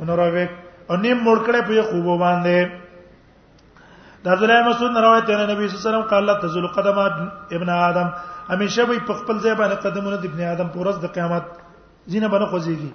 [0.00, 0.50] و نرو بک
[0.90, 2.58] او نیم مړ کړه په خوب باندې
[4.24, 6.98] د عبدالله مسعود روایت دی نبی صلی الله علیه وسلم قال لا تزول قدم
[7.58, 8.08] ابن آدم
[8.48, 11.44] همیشه به په خپل ځای باندې قدمونه د ابن آدم پورز د قیامت
[12.14, 12.90] زینه باندې خوځيږي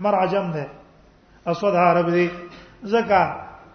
[0.00, 0.64] احمر عجم دی
[1.50, 2.28] اسود عرب دی
[2.92, 3.20] ځکه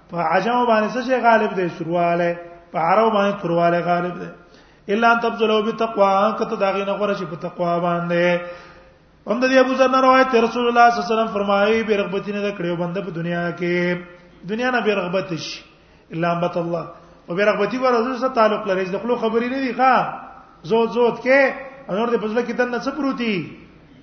[0.10, 2.30] په عجم باندې څه شی غالب دی سرواله
[2.72, 4.30] په عرب باندې ترواله غالب دی
[4.96, 8.42] الا ان تبذلوا بتقوا کته داغینه غره شي په تقوا باندې
[9.32, 12.80] هم د ابو ذر روایت رسول الله صلی الله علیه وسلم فرمایي بیرغبتینه د کړیو
[12.82, 13.98] بنده په دنیا کې
[14.52, 15.62] دنیا نه بیرغبت شي
[16.14, 16.86] الا امت الله
[17.28, 21.16] او بیرغبتی به رسول سره تعلق لري د خلکو خبرې نه دی ښا زود زود
[21.26, 23.34] کې انور د پزله کې دنه څه پروتي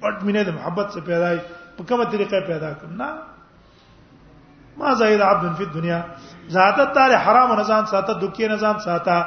[0.05, 1.39] پټ مینه د محبت څخه پیدای
[1.77, 3.09] په کومه طریقه پیدا کوم نه
[4.77, 6.05] ما زاهد عبد فی الدنيا
[6.51, 9.27] ذاتت تار حرام نه ځان ساته دوکې نه ځان ساته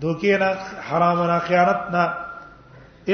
[0.00, 0.48] دوکې نه
[0.90, 2.04] حرام نه خیانت نه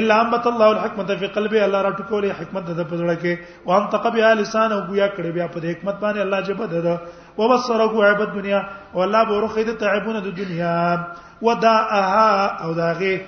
[0.00, 4.32] الا امت الله الحکمت فی قلبه الله را ټکولې حکمت د پزړه کې وان تقبیا
[4.34, 6.98] لسان او گویا کړي بیا په دې حکمت باندې الله جبه ده
[7.38, 8.60] وبصره عیب الدنيا
[8.94, 11.08] والله برخید تعبونه د دنیا
[11.42, 13.20] وداءها او داغه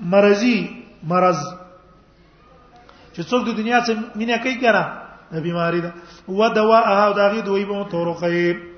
[0.00, 0.58] مرضی
[1.12, 1.40] مرض
[3.14, 4.82] چې څوک د دنیا څخه مینه کوي کنه
[5.34, 5.90] د بیماری ده
[6.38, 8.70] و دواءها او داغي دوی به طرقې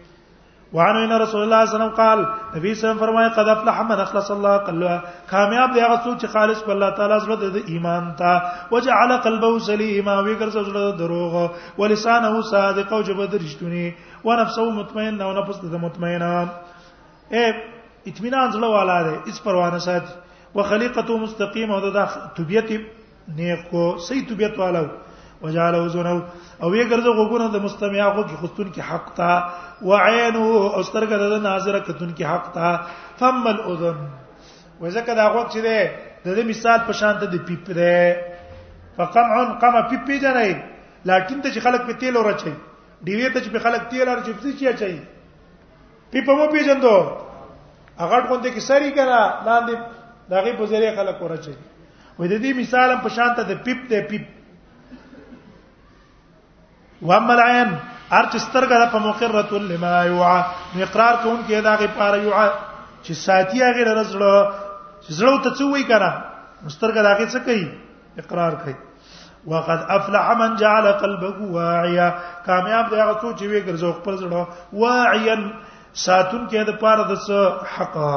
[0.76, 2.18] وعن ان رسول الله صلی الله علیه وسلم قال
[2.56, 4.94] نبی صلی الله فرمای قد افلح من اخلص الله قلبه
[5.32, 8.30] کامیاب دی هغه څوک چې خالص په الله تعالی سره د ایمان ته
[8.70, 13.84] وجعل قلبه سلیما وی ګرځول زړه دروغ ولسانه صادق او جبه درشتونی
[14.24, 16.32] ونفسه مطمئنه او نفس د مطمئنه
[17.32, 17.54] ا
[18.06, 20.12] اطمینان زړه والا دی اس پروا نه ساتي
[20.54, 22.06] وخليقته مستقيمه او د
[22.40, 22.72] طبيعت
[23.28, 24.86] نیکو صحیح طبيعت والو
[25.42, 26.16] وجاله زنو
[26.62, 29.30] او یې ګرځو غوګونه د مستمع غو کې خستون کې حق تا
[29.90, 30.42] وعينه
[30.76, 32.86] او سترګه د ناظر کتون کې حق تا
[33.22, 33.98] ثم الاذن
[34.80, 35.80] وځکه دا غو چې ده
[36.24, 40.52] د دې مثال په شان ته د پیپ ده فقمع قمع پیپ پیجنای
[41.06, 42.52] لکن ته چې خلک په تیل ورچي
[43.06, 45.02] ډیوی ته چې په خلک تیل ورچي څه چی اچي
[46.14, 46.94] پیپ مو پیجن دو
[47.98, 51.54] هغه کوم دې کې ساری کرا لاندې دغه بزری خلک ورچي
[52.22, 54.26] وې د دې مثال په شان ته د پیپ ته پیپ
[57.10, 57.68] وامل عین
[58.18, 60.36] ارچ سترګه په مقرره لما یوعا
[60.86, 62.44] اقرار کوم کې دا غي پاره یوعا
[63.04, 64.36] چې ساتي هغه رزړه
[65.04, 66.10] چې زړه ته څه وای کنه
[66.74, 67.68] سترګه دا کې څه کوي
[68.22, 68.76] اقرار کوي
[69.54, 72.06] وقد افلح من جعل قلبه واعيا
[72.46, 74.46] کامیاب دی هغه څوک چې وی ګرځو خپل زړه
[74.84, 75.36] واعيا
[76.04, 77.12] ساتون کې د پاره د
[77.74, 78.12] حقا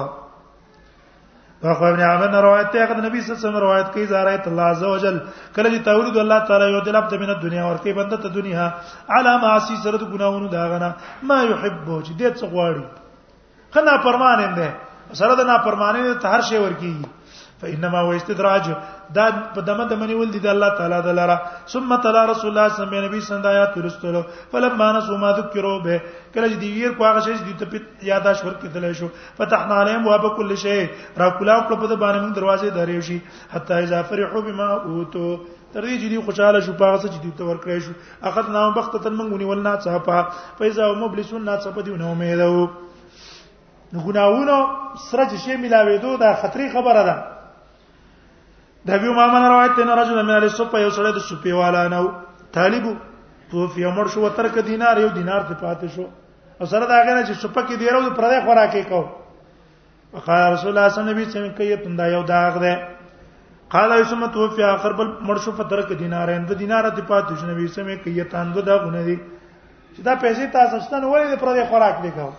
[1.66, 4.62] واخو ابن عامر روایت ته هغه نبی صلی الله علیه وسلم روایت کوي زارایت الله
[4.72, 5.16] عزوجل
[5.56, 8.66] کله چې تولد الله تعالی یو دلب ته من دنیا ورکی بنده ته دنیا
[9.18, 10.90] علا معاصی سره د ګناونو داغنا
[11.30, 12.86] ما يحب چې دې څه غواړي
[13.74, 14.76] خنا پرمانه ده
[15.22, 16.94] سره د نا پرمانه ته هر شی ورکی
[17.62, 18.66] فانما هو استدراج
[19.16, 21.36] دا په دمه دمه نیول دي د الله تعالی د لاره
[21.74, 25.32] ثم تعالی رسول الله صلی الله علیه وسلم نبی څنګه آیات ورستلو فلما نسوا ما
[25.36, 26.00] ذکروا به
[26.34, 30.08] کله چې دی ویر کو هغه شی چې ته یاداش ورکې تلای شو فتحنا علیهم
[30.08, 30.80] واب کل شی
[31.18, 33.20] را کلا کړ په باندې موږ دروازه درې شي
[33.54, 35.28] حتی اذا فرحوا بما اوتو
[35.74, 37.94] تر دې چې دی خوشاله شو په څه چې دی ته ورکړې شو
[38.32, 40.26] اخذ نام بخت تن موږ نیول نه صحه
[40.60, 42.68] فایزا مبلسون نه صحه دیونه امیدو
[43.94, 44.60] نو ګناوونو
[45.10, 47.35] سره چې شی ملاوي دوه دا خطرې خبره ده
[48.86, 52.04] د ابي امامه روایت ته رجل من ال سوپ یو سړی د سوپي والا نو
[52.58, 52.86] طالب
[53.52, 56.06] تو فی عمر شو ترک دینار یو دینار ته پاتې شو
[56.62, 59.00] او سره دا غره چې سوپ کې دی راو پردې خوراکې کو
[60.18, 62.88] وقال رسول الله صلی الله علیه وسلم کې تندا یو داغ ده
[63.76, 67.66] قال یسم توفی اخر بل مړ شو فترک دینارین د دینار ته پاتې شو نبی
[67.78, 69.16] سمې کې تان دو دا غونه دي
[69.96, 72.32] چې دا پیسې تاسو ستنه ولې پر دې خوراک وکاو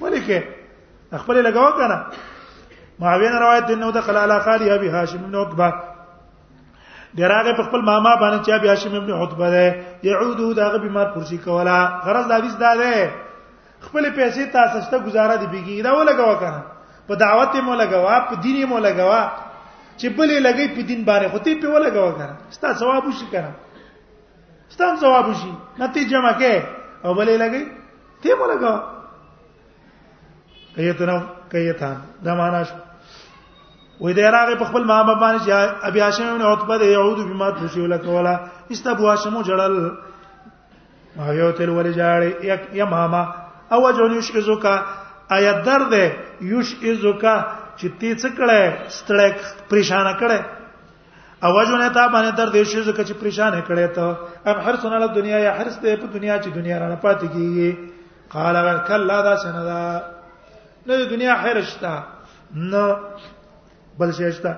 [0.00, 2.00] ولې کې خپل لګاو کنه
[2.98, 5.72] معاویه روایت دی نو د خلالا قاری ابي هاشم بن عتبه
[7.18, 11.38] دراغه په خپل ماما باندې چې ابي هاشم بن عتبه ده يعود دغه بیمار پرشي
[11.44, 13.10] کولا غرض د حدیث دا ده
[13.80, 16.62] خپل پیسې تاسو ته گزاره دی بيګي دا ولګوا کنه
[17.08, 19.20] په دعوت مو لګوا په دین مو لګوا
[19.98, 23.50] چې بلې لګي په دین باندې خو ته په ولګوا کنه ستا ثواب وشي کنه
[24.68, 25.52] ستا ثواب وشي
[25.84, 26.62] نتیجه مکه
[27.04, 27.64] او بلې لګي
[28.22, 28.80] ته مو لګوا
[30.76, 31.20] کایته نو
[31.52, 32.74] کایته دا معنا شو
[34.00, 35.52] وې د راغه په خپل ما باندې چې
[35.88, 38.34] ابي هاشم نه عتبه د يعود بما تشي ولا کولا
[38.70, 39.76] استبو هاشم جړل
[41.16, 43.22] ما یو تل ولې جاړې یا ماما
[43.76, 44.74] او جون یوش ازوکا
[45.36, 45.94] ایا درد
[46.52, 47.46] یوش ازوکا
[47.78, 49.32] چې تی څه کړه ستړې
[49.70, 50.40] پریشان کړه
[51.46, 54.16] اوجونه تا باندې درد یوش ازوکا چې پریشان کړه ته
[54.52, 57.74] ام حرسنا له دنیا یا حرس ته په دنیا چې دنیا رانه پاتې کیږي
[58.30, 60.02] قال کلا دا څنګه دا
[60.86, 61.94] نه دنیا حرشتہ
[62.54, 62.84] نه
[63.98, 64.52] بل شي شته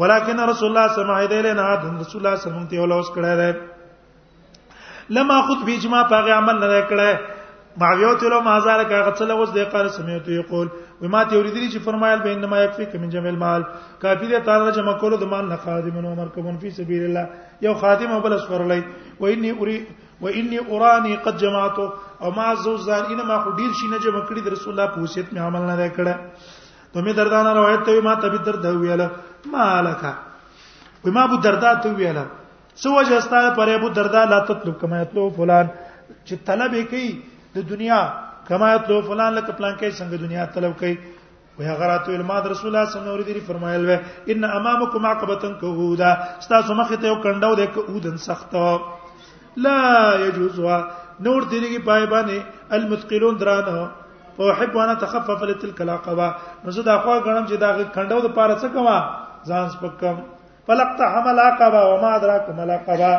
[0.00, 2.70] ولکن رسول الله صلی الله علیه و آله رسول الله صلی الله علیه و آله
[2.70, 3.48] ته اوس کړه ده
[5.10, 7.10] لما خود به اجماع پاغه عمل نه کړه
[7.80, 10.68] معاویه ته له مازال کاغه څه لوز دی قال سمعت یقول
[11.02, 13.62] وما ته اوریدلی چې فرمایل به انما یکفی کمن جمع المال
[14.02, 17.24] کافی دی تعالی جمع کولو د مال نه خادم نو مرکبون فی سبیل الله
[17.66, 18.80] یو خادم او بل اسفرلی
[19.20, 19.84] و انی اوری
[20.20, 21.86] و انی ارانی قد جمعته
[22.22, 25.32] او ما زوزان انما خو ډیر شي نه جمع کړی د رسول الله په وصیت
[25.32, 26.14] می عمل نه کړه
[26.96, 29.02] تو می دردانه روایت ته ما تبي درد ویل
[29.52, 30.02] مالک
[31.04, 32.18] وي ما ابو دردا ته ویل
[32.74, 35.66] سو وجستا پر ابو دردا لا تطلب کما یتلو فلان
[36.24, 37.20] چې طلب کوي
[37.54, 38.00] د دنیا
[38.48, 40.96] کما یتلو فلان لکه پلان کې څنګه دنیا طلب کوي
[41.58, 43.92] وی غراتو علما رسول الله صلی الله علیه وسلم فرمایل و
[44.32, 48.56] ان امامکم عقبتن کهودا ستاسو مخ ته یو کندو د کهودن سخت
[49.56, 49.76] لا
[50.26, 50.80] یجوزها
[51.20, 53.90] نور دیږي پای باندې المثقلون درانه
[54.36, 56.28] په حب وانا تخفف لتلک العقبه
[56.64, 58.96] نو زه دا خوا غنم چې دا خندو د پاره څه کما
[59.50, 60.16] ځان سپکم
[60.70, 63.12] فلقت حمل عقبه وما ادراك ما العقبه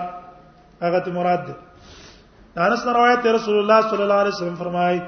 [0.82, 1.54] هغه ته مراد ده
[2.68, 5.02] انس روایت رسول الله صلی الله علیه وسلم فرمای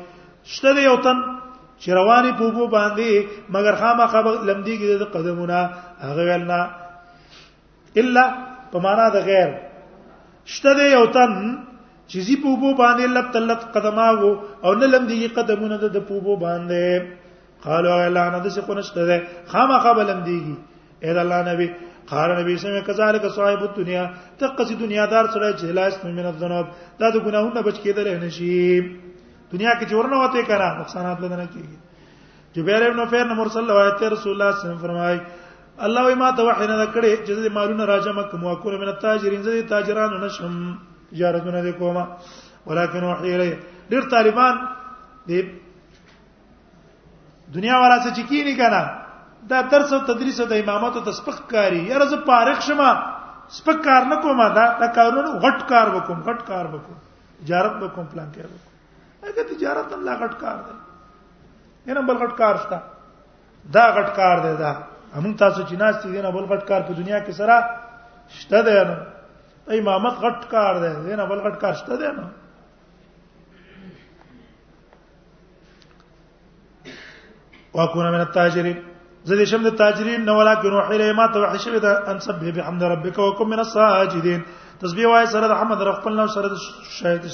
[0.55, 1.17] شته یو تن
[1.79, 3.23] چې رواني په بو باندې
[3.57, 5.63] مگر خامخا لمدیږي د قدمونه
[6.05, 6.61] هغه ولنا
[8.01, 8.29] الا
[8.71, 9.57] په معنا د غیر
[10.57, 11.39] شته یو تن
[12.11, 14.29] چې زی په بو باندې لب تلت قدماو
[14.65, 19.17] او نه لم دی قدمونه د په بو باندې قالوا اعلان د څه پونشته ده
[19.51, 20.55] خامخا بلم دیږي
[21.03, 21.67] اې د الله نبی
[22.11, 24.03] قال نبی صلی الله علیه وسلم کذالک صاحب الدنیا
[24.43, 26.67] تقصی دنیا دار سره چې لاس من الذنوب
[26.99, 31.47] دا د ګناهونو بچ کېدل نه شي دنیا کې جوړ نه وته کړه نقصانات لدنه
[31.53, 35.19] کیږي جبیر ابن فیر نو مرسل روایت رسول الله صلی الله علیه وسلم فرمایي
[35.87, 40.25] الله ما توحید نه کړي چې مالونه راجمه کوم او کوم من التاجرین زه تاجرانو
[40.25, 40.53] نشم
[41.11, 42.05] تجارتونه دې کومه
[42.67, 43.51] ولکن وحی الی
[43.91, 45.41] ډیر طالبان دې
[47.53, 48.81] دنیا والا څه چکینی کنه
[49.51, 52.89] دا درس او تدریس او د امامت او تسبق کاری یاره زه پارخ شمه
[53.57, 56.97] سپک کار نه کومه دا دا کارونه غټ کار وکوم غټ کار وکوم
[57.41, 60.57] تجارت وکوم پلان کې وکوم اګه تجارت هم لا غټ کار
[61.87, 62.79] دی نه بل غټ کار شته
[63.75, 64.71] دا غټ کار دی دا
[65.17, 68.75] همون تاسو چې ناس دي نه بل غټ کار په دنیا کې سره شته دی
[68.83, 68.95] نه
[69.77, 72.27] امامت غټ کار دی دینه بل غټ کار شته دی نه
[77.73, 78.77] واكون من التاجرين
[79.29, 83.49] زدي شم التاجرين نو ولكن روحي لي ما توحش بدا ان سبح بحمد ربك وكن
[83.49, 84.41] من الساجدين
[84.81, 86.55] تسبيح واي سره احمد رفقل نو سره
[86.97, 87.25] شاهد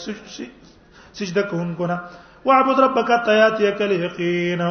[1.14, 1.98] سجده كون کنا
[2.46, 4.64] واعبد ربك تياتيك اليقين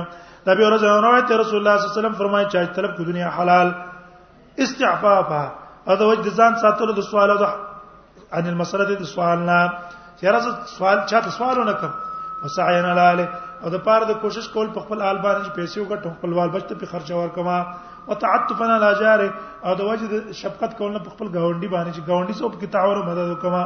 [0.49, 3.29] نبی اور زه روایت رسول الله صلی الله علیه وسلم فرمایي چې طلب کو دنیا
[3.39, 3.73] حلال
[4.59, 7.41] استعفافها او د وجد ځان ساتلو د سوال او
[8.37, 9.59] عن المساله د سوال نه
[10.21, 11.93] چیرې ز سوال چا ته سوال نه کوم
[12.45, 13.27] وسعین الاله
[13.63, 16.79] او د پاره د کوشش کول په خپل حال باندې پیسې وګټم خپل وال بچته
[16.83, 17.59] په خرچه ورکما
[18.09, 19.29] وتعطفا على جاره
[19.65, 23.05] او د وجد شفقت کول نه خپل گاونډي باندې چې گاونډي سو په تعاون او
[23.11, 23.63] مدد وکما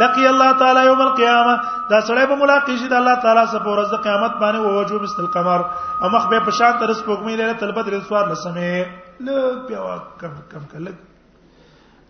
[0.00, 1.54] لقي الله تعالی یوم القیامه
[1.92, 5.04] دا سړی به ملاقات شي د الله تعالی سره په ورځ د قیامت باندې ووجو
[5.04, 5.68] مثل القمر
[6.10, 8.74] امخ به په شان تر سپوږمۍ لري طلبت رسوار لسمه
[9.26, 10.92] لږ بیا کم کم کله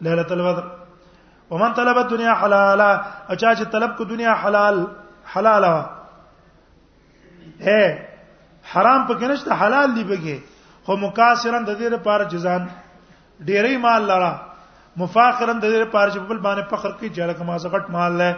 [0.06, 0.64] ليله البدر
[1.52, 2.90] ومن طلب الدنيا حلالا
[3.30, 4.78] او چا چې طلب کو دنیا حلال
[5.36, 5.72] حلالا
[7.70, 7.80] اے
[8.74, 10.38] حرام پکې نشته حلال دی پکې
[10.86, 12.62] خو مکاسرن د دې لپاره جزان
[13.40, 14.32] ډېرې مال لرا
[15.02, 18.32] مفاخرن د دې لپاره چې بل باندې فخر کوي جله کما زغټ مال لای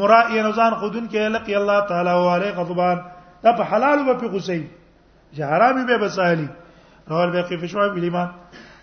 [0.00, 2.98] مرائي نوزان خودن کې لقي الله تعالی او عليه غضبان
[3.42, 4.60] دا په حلال وبې غسې
[5.38, 6.48] جهرامي به بسالي
[7.10, 8.28] رواه البيهقي في شعب الإيمان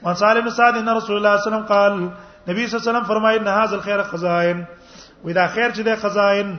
[0.02, 1.94] وعن سعد بن سعد أن رسول الله صلى الله عليه وسلم قال
[2.48, 4.66] نبي صلى الله عليه وسلم فرمایي ان هاذ الخير خزائن
[5.24, 6.56] واذا خير خیر چې د خزائن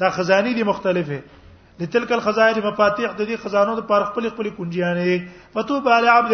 [0.00, 1.20] دا خزاني دي مختلفه
[1.80, 6.32] لتلک الخزائن مفاتيح د دې خزانو د پاره خپل خپل کنجیانې فتو علی عبد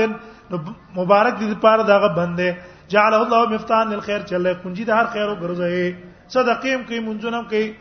[0.98, 5.36] مبارک دي پاره دا بندې جعل الله مفتان للخير چله کنجی د هر خیر او
[5.42, 7.72] ګرځي صدقیم کوي منځونم کوي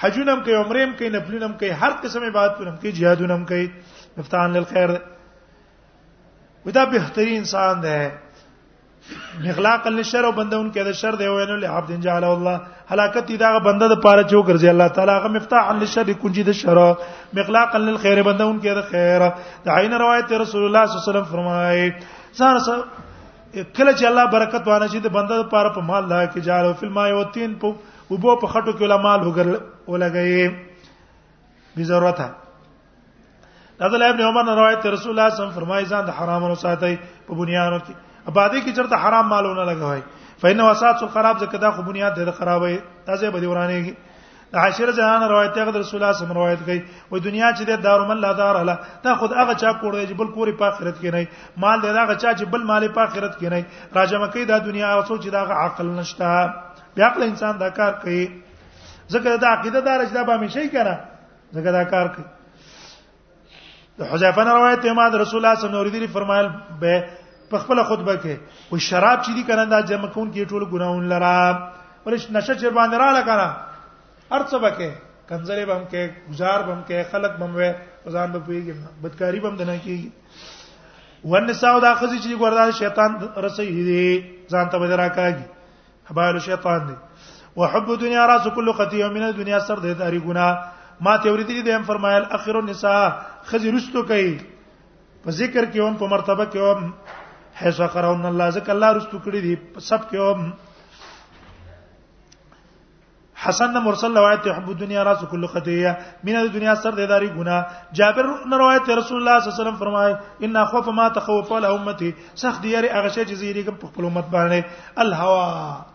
[0.00, 3.70] حجونم کوي عمرېم کوي نفلونم کوي هر قسم عبادتونم کوي جهادونم کوي
[4.16, 4.96] مفتان للخير
[6.68, 7.96] ودا بهتري انسان دی
[9.44, 13.30] مغلاق الشر او بندون کې د شر دی او ان له عبد جعل الله هلاکت
[13.42, 16.80] دا بنده د پاره چو ګرځي الله تعالی هغه مفتاح للشر کنجي د شر
[17.38, 19.26] مغلاق للخير بندون کې د خیر
[19.68, 21.86] د عین روایت رسول الله صلی الله علیه وسلم فرمایي
[22.40, 22.76] سره
[23.78, 26.74] کله چې الله برکت وانه شي د بنده د پاره په مال لا کې جالو
[26.82, 29.54] فل ما یو تین په وبو په خټو کې علماء لګل
[29.94, 32.22] ولګي به ضرورت
[33.80, 36.54] عبد الله ابن عمر روایت رسول الله صلی الله علیه وسلم فرمایي ځان د حرامونو
[36.54, 37.94] ساتي په بنیانو کې
[38.32, 40.00] آبادی کې چرته حرام مالونه لګوي
[40.42, 43.94] فإن وسات خراب ځکه دا خو بنیاد د خرابې تازه به دی ورانه
[44.52, 46.80] د عاشر جهان روایت ته رسول الله صلی الله علیه وسلم روایت کوي
[47.12, 50.28] و دنیا چې د دار مل دار اله تا خود هغه چا کوړی چې بل
[50.38, 53.46] کوري په آخرت کې نه مال دی هغه چا چې بل مال په آخرت کې
[53.52, 53.62] نه
[54.00, 56.26] راځم کوي دا دنیا او سوچ دا عقل نشته
[56.98, 58.22] بیا عقل انسان دا کار کوي
[59.12, 60.94] ځکه دا عقیده دار چې دا به مشي کنه
[61.54, 62.24] ځکه دا کار کوي
[63.98, 66.48] د حذیفه نه روایت ته ما د رسول الله صلی الله علیه وسلم فرمایل
[66.80, 66.92] به
[67.52, 68.34] په خپل خطبه کې
[68.72, 71.38] و شراب چې دي کنه دا جمع کون کې ټول ګناون لرا
[72.04, 73.46] ولش نشه چې باندې رااله کنه
[74.36, 74.90] ارڅ بکه
[75.30, 79.76] کنځلې بم کې گزار بم کې خلق بم وې ځان به پیږي بدکاری بم دنه
[79.86, 85.44] کې ونساو دا خزي چې ګوردا شیطان رسي دي ځان ته بدرا کوي
[86.10, 86.96] حبال شیطان دي
[87.60, 90.48] وحب دنیا راس كل قطيع من الدنيا سر دې داري ګنا
[91.00, 94.30] ما ته ورېدلې دې هم فرمایل اخر النساء خزي رستو کوي
[95.22, 96.80] په ذکر کې هم په مرتبه کې هم
[97.60, 100.40] حيث قرون الله ذکر الله رستو کړی دی په سب کې هم
[103.42, 107.58] حسن مرسل روایت يحب الدنيا راس كل خطيه من الدنيا سر د داري ګنا
[107.98, 108.26] جابر
[108.62, 110.14] روایت رسول الله صلی الله علیه وسلم فرمای
[110.46, 112.10] ان خوف ما تخوف له امتي
[112.42, 115.46] سخت یاري هغه شی چې زیری کوم په خپل امت باندې الهوا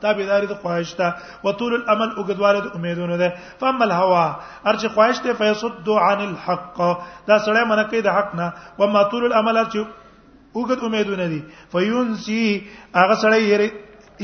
[0.05, 1.11] تابعداري د خواهش ته
[1.43, 4.23] وطول الامل اوګدواله د امیدونو ده فاما الهوا
[4.73, 8.51] ارچ خواهش ته فیصد عن الحق دا سړی منکه د حق نه
[8.83, 11.43] وما طول الامل ارچ اوګد امیدونه دي
[11.75, 13.71] فینسی هغه سړی یری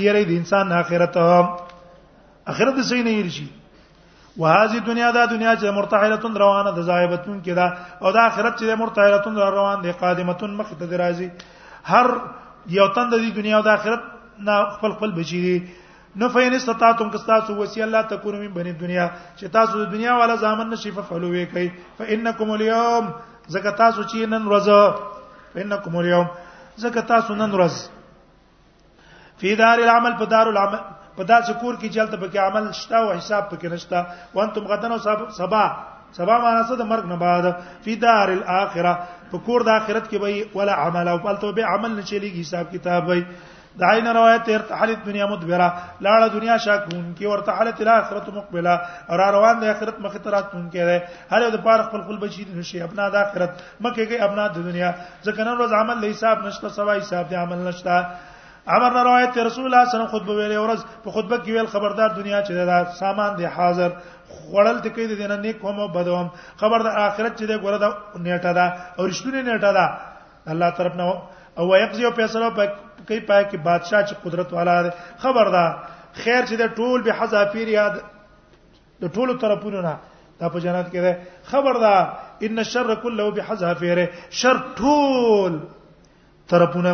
[0.10, 1.19] یری د انسان اخرت
[2.51, 3.47] اخرت د صحیح نه یریږي
[4.41, 7.67] وهذه دنیا دا دنیا چې مرتحلتون روانه د زایبتون کې دا
[8.03, 11.29] او دا اخرت چې مرتحلتون روانه دي قادمتون مخ ته درازي
[11.91, 12.13] هر
[12.77, 14.03] یو تن د دې دنیا او د اخرت
[14.47, 15.55] نه خپل خپل بچی دي
[16.21, 19.07] نو فین استطاعتم که تاسو وسی الله تکونو من بنی دنیا
[19.38, 23.12] چې تاسو د دنیا والا ځامن نشي ففعلوا وی کوي فانکم الیوم
[23.55, 26.32] زکه تاسو چې نن ورځ فانکم الیوم
[26.86, 30.82] زکه تاسو نن ورځ فی دار العمل په دار العمل
[31.20, 33.99] په داسې کور کې چلته پکې عمل شته او حساب پکې نشته
[34.38, 34.99] وانتم غدن او
[35.39, 35.63] سبا
[36.17, 37.45] سبا معنا څه د مرګ نه بعد
[37.88, 38.93] فی دار الاخره
[39.34, 42.65] په کور د اخرت کې وای ولا عمل او پلته به عمل نه چلیږي حساب
[42.76, 43.24] کتاب وای
[43.82, 45.67] دا عین روایت ارتحل دنیا مدبره
[46.05, 48.76] لاړه دنیا شاکون کی ورتحل تل اخرت مقبله
[49.11, 52.47] اور روان د اخرت مخترات تون کې ده هر یو د پاره خپل خپل بچی
[52.55, 53.51] نشي اپنا د اخرت
[53.84, 57.39] مکه کې اپنا د دنیا ځکه نن ورځ عمل له حساب نشته سوا حساب د
[57.43, 58.01] عمل نشته
[58.70, 61.49] امر نه روایت رسول الله صلی الله علیه وسلم خطبه ویلې ورځ په خطبه کې
[61.49, 63.89] ویل خبردار دنیا چې دا سامان دی حاضر
[64.34, 66.30] خړل ته کې دي نه نیک هم بدوم
[66.61, 67.89] خبردار آخرت چې دی ګوره دا
[68.26, 68.65] نیټه ده
[68.99, 69.86] او رښتونه نیټه ده
[70.51, 71.03] الله طرف نه
[71.57, 72.49] او ويقضي او فیصله
[73.07, 74.89] کوي پای کې بادشاہ چې قدرت والا دی
[75.24, 75.72] خبردار
[76.24, 77.93] خیر چې د ټول به حذافیر یاد
[79.01, 79.97] د ټولو طرفونو نه
[80.39, 82.01] دا په جنت کې ده خبردار
[82.41, 85.59] ان شر كله بحذافیره شر ټول
[86.50, 86.91] طرفونه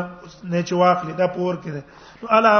[0.51, 1.82] نه چې واخلي دا پور کړي
[2.22, 2.53] نو الا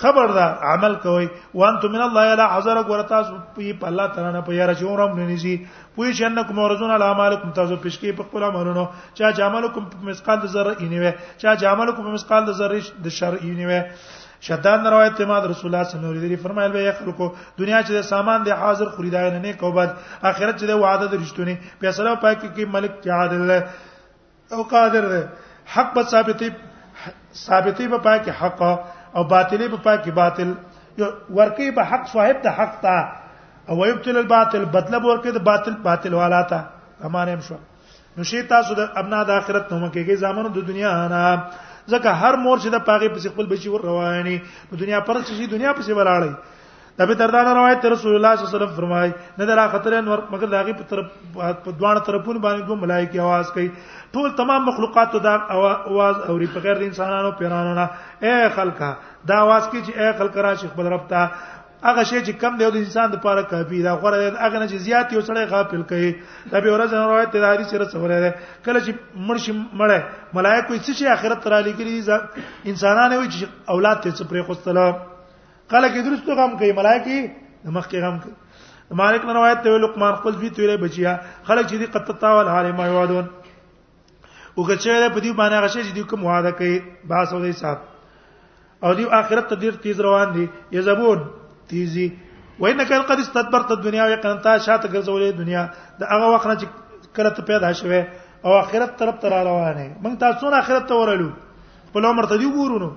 [0.00, 1.26] خبردار عمل کوي
[1.60, 5.26] وانتم من الله لا عذر غور تاسو په الله تعالی نه په یاره چورم نه
[5.32, 5.52] نيسي
[5.96, 8.84] پوي چې انکم ورزون علی اعمالکم تاسو پښکی په خپل امرونو
[9.20, 11.12] چا جاملکم په مسقال د ذره اینیوي
[11.44, 13.80] چا جاملکم په مسقال د ذره د شر اینیوي
[14.46, 17.30] شدان روایت ما رسول الله صلی الله علیه وسلم فرمایل به خلکو
[17.60, 22.42] دنیا چې سامان دی حاضر خریدای نه کو بعد اخرت چې وعده درشتونی پیسې پاک
[22.42, 25.22] کې ملک چې عادل او قادر دی
[25.72, 26.48] حق به ثابتې
[27.46, 28.62] ثابتې به پاکي حق
[29.18, 30.52] او باطلې به پاکي باطل
[30.98, 31.06] یو
[31.36, 32.96] ورکی به حق صاحب ته حق تا
[33.68, 36.60] او یبتل الباطل بدلب ورکی د باطل باطل والا تا
[37.04, 37.56] امانه شو
[38.16, 41.22] نو شی تاسو د ابنا د اخرت نوم کېږي زامنو د دنیا نه
[41.92, 44.36] ځکه هر مور چې د پاغي په خپل بچي ور رواني
[44.70, 46.32] نو دنیا پر چې دنیا په څیر ولاړی
[47.00, 50.46] ابي دردا روایت رسول الله صلی الله علیه وسلم فرمای نه درا خطر انور مگر
[50.46, 51.06] داغي په طرف
[51.64, 53.68] په دوانه طرفونو باندې دوه ملائکه आवाज کوي
[54.12, 55.32] ټول تمام مخلوقات ته دا
[55.86, 57.86] आवाज اوري په غیر د انسانانو پیرانو نه
[58.26, 58.90] اے خلکا
[59.28, 62.68] دا आवाज کی چې اے خلک را شیخ بدر رب هغه شی چې کم دی
[62.76, 66.10] د انسان لپاره کافی دا غوړه دی هغه نه چې زیات یو سړی غافل کوي
[66.52, 68.32] دا به ورځ نه روایت دی حدیث سره خبره ده
[68.64, 68.92] کله چې
[69.28, 74.42] مرشي مړه ملائکه هیڅ شي اخرت را لګري انسانانه وي چې اولاد ته څه پرې
[74.46, 74.86] خوستله
[75.70, 77.18] قال کې درستو غم کوي ملایکی
[77.66, 81.16] دماغ کې غم کوي مالک نن روایت ته لقمان خپل دوی تویله بچیا
[81.48, 83.24] خلک چې دي قطتا ول عالم یوادون
[84.56, 86.76] وګچې په دې باندې غشه چې دوی کوم وعده کوي
[87.12, 87.78] باس او دې سات
[88.84, 90.44] او دې اخرت ته ډیر تیز روان دي
[90.78, 91.24] یزبون
[91.72, 92.06] تیزی
[92.60, 95.62] وینک قد استدبرت الدنيا یقینا تا شاته ګرځولې دنیا
[96.00, 96.66] د هغه وخت نه چې
[97.16, 98.04] کله ته پیدا شوه
[98.44, 101.30] او اخرت طرف ته روانه موږ تاسو نه اخرت ته ورلو
[101.96, 102.90] په لومر ته دی وګورونو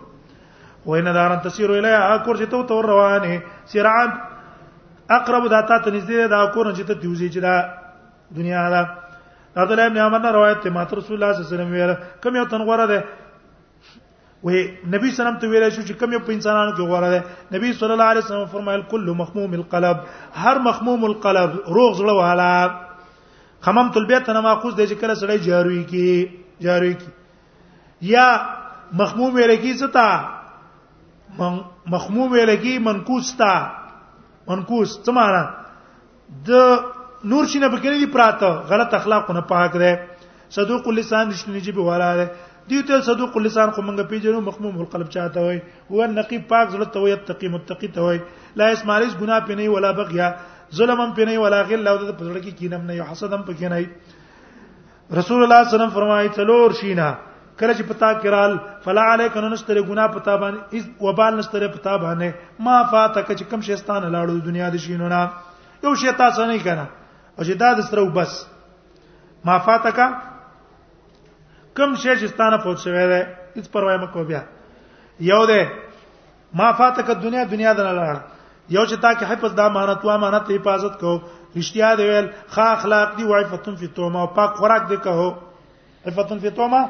[0.88, 4.10] وینه وإن دارن تسير إليها کور آه، چې تو تور روانه سیران
[5.10, 7.56] اقرب داتا ته نږدې دا کور چې ته دیوزی چې دا
[8.32, 8.82] دنیا دا
[9.58, 12.36] رضی الله عنه عمر روایت ته مات رسول الله صلی الله علیه وسلم ویل کوم
[12.36, 13.04] یو تن غره ده
[14.46, 14.58] وې
[14.94, 17.10] نبی صلی الله علیه وسلم ته ویل شو چې کوم یو په انسانانو کې غره
[17.12, 17.20] ده
[17.52, 19.98] نبی صلی الله علیه وسلم فرمایل کل مخموم القلب
[20.40, 22.52] هر مخموم القلب روغ زړه والا
[23.62, 26.30] خمم تل بیت نه ماخوز دی چې کله سړی جاروي کی
[26.64, 27.12] جاروي کی
[28.08, 28.26] یا
[28.96, 30.37] مخموم ویل کی زتا
[31.36, 33.52] مخموم لګي منکوس تا
[34.48, 35.44] منکوس څه معنا
[36.50, 36.52] د
[37.32, 40.08] نور شینه په کې دي پراته غلط اخلاقونه پاک ده
[40.58, 42.28] صدوق اللسان دشنی جی به والا ده
[42.72, 45.60] دی ته صدوق اللسان خو مونږ پیژنو مخموم القلب چاته وي
[45.92, 48.20] هو نقي پاک زړه ته وي تقي متقي ته وي
[48.56, 50.30] لا اسمارس ګنا پینې ولا بغیا
[50.80, 53.74] ظلم هم پینې ولا غل او د پزړه کې کینم نه یو حسد هم پکې
[53.74, 57.08] نه رسول الله صلی الله علیه وسلم فرمایي تلور شینه
[57.60, 61.94] کله چې پتا کرال فلا علیک نو نشتره ګنا پتا باندې اس وبال نشتره پتا
[62.04, 65.22] باندې ما فاتک چې کم شیطان لاړو دنیا د شینو نه
[65.86, 66.86] یو شیطان څه نه کنه
[67.38, 68.36] او چې دا د سره بس
[69.50, 70.00] ما فاتک
[71.80, 73.22] کم شی شیطان پوه شوی دی
[73.56, 74.42] هیڅ پروا مې کو بیا
[75.32, 80.06] یو دې ما فاتک دنیا دنیا د لاړ یو چې تا کې حفظ دا امانت
[80.06, 81.18] و امانت حفاظت کو
[81.58, 85.30] رښتیا دی ویل خا اخلاق دی وای فتون فی توما او پاک خوراک دی کهو
[86.20, 86.82] فتون فی توما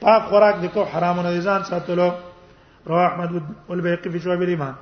[0.00, 2.08] پاک خوراک دکو حرام نه ځان ساتلو
[2.88, 3.30] رواه احمد
[3.68, 4.74] والبيقي في شعب الايمان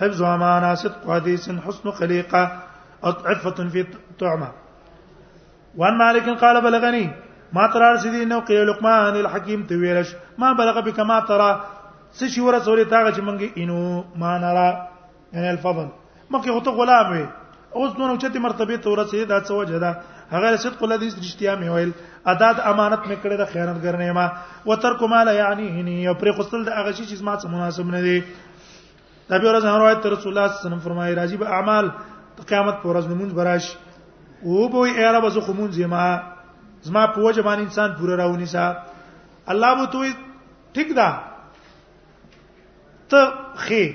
[0.00, 2.50] حفظ امانه صدق حديث حسن خليقه
[3.04, 3.84] عفه في
[4.20, 4.48] طعمه
[5.76, 7.10] وان مالك قال بلغني
[7.52, 11.60] ما ترى سيدي نو قيل لقمان الحكيم تويلش ما بلغ بك ما ترى
[12.12, 14.88] سشي ورسول تاغه چې مونږه انو ما نرى
[15.34, 15.88] ان الفضل
[16.30, 17.28] مکه غته غلام وي
[17.76, 20.00] اوس دونه چته مرتبه ته ورسېد دا څه وجه ده
[20.32, 21.92] هغه صدق الذي رښتیا مې ویل
[22.32, 24.26] ادا د امانت مې کړې د خیانتګر نه ما
[24.68, 28.00] وترک مال یعنی نه یو پر خپل د هغه شی چې ما سره مناسب نه
[28.06, 28.18] دی
[29.30, 31.84] دا به ورځ هر روایت رسول الله صلی الله علیه وسلم فرمایي راځي به اعمال
[32.50, 33.64] قیامت پر ورځ نمونځ براش
[34.46, 36.06] او به یې عرب از خمون زما
[36.88, 38.64] زما په وجه باندې انسان پوره راونی سا
[39.52, 40.12] الله بو توي
[40.74, 41.08] ٹھیک ده
[43.10, 43.20] ته
[43.56, 43.94] خې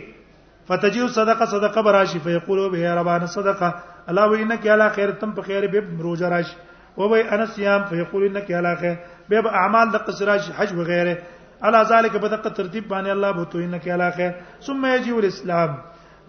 [0.68, 3.76] فتجيو صدقه صدقه براشي فيقولوا به ربانا صدقه
[4.10, 6.48] الله وینک علی خیر تم په خیر به روزه راش
[6.96, 8.96] او به انسیام فیقول انک علی خیر
[9.30, 11.16] به به اعمال د قصراج حج و غیره
[11.62, 14.32] الا ذلك بدق ترتیب باندې الله به تو انک علی خیر
[14.62, 15.78] ثم یجی الاسلام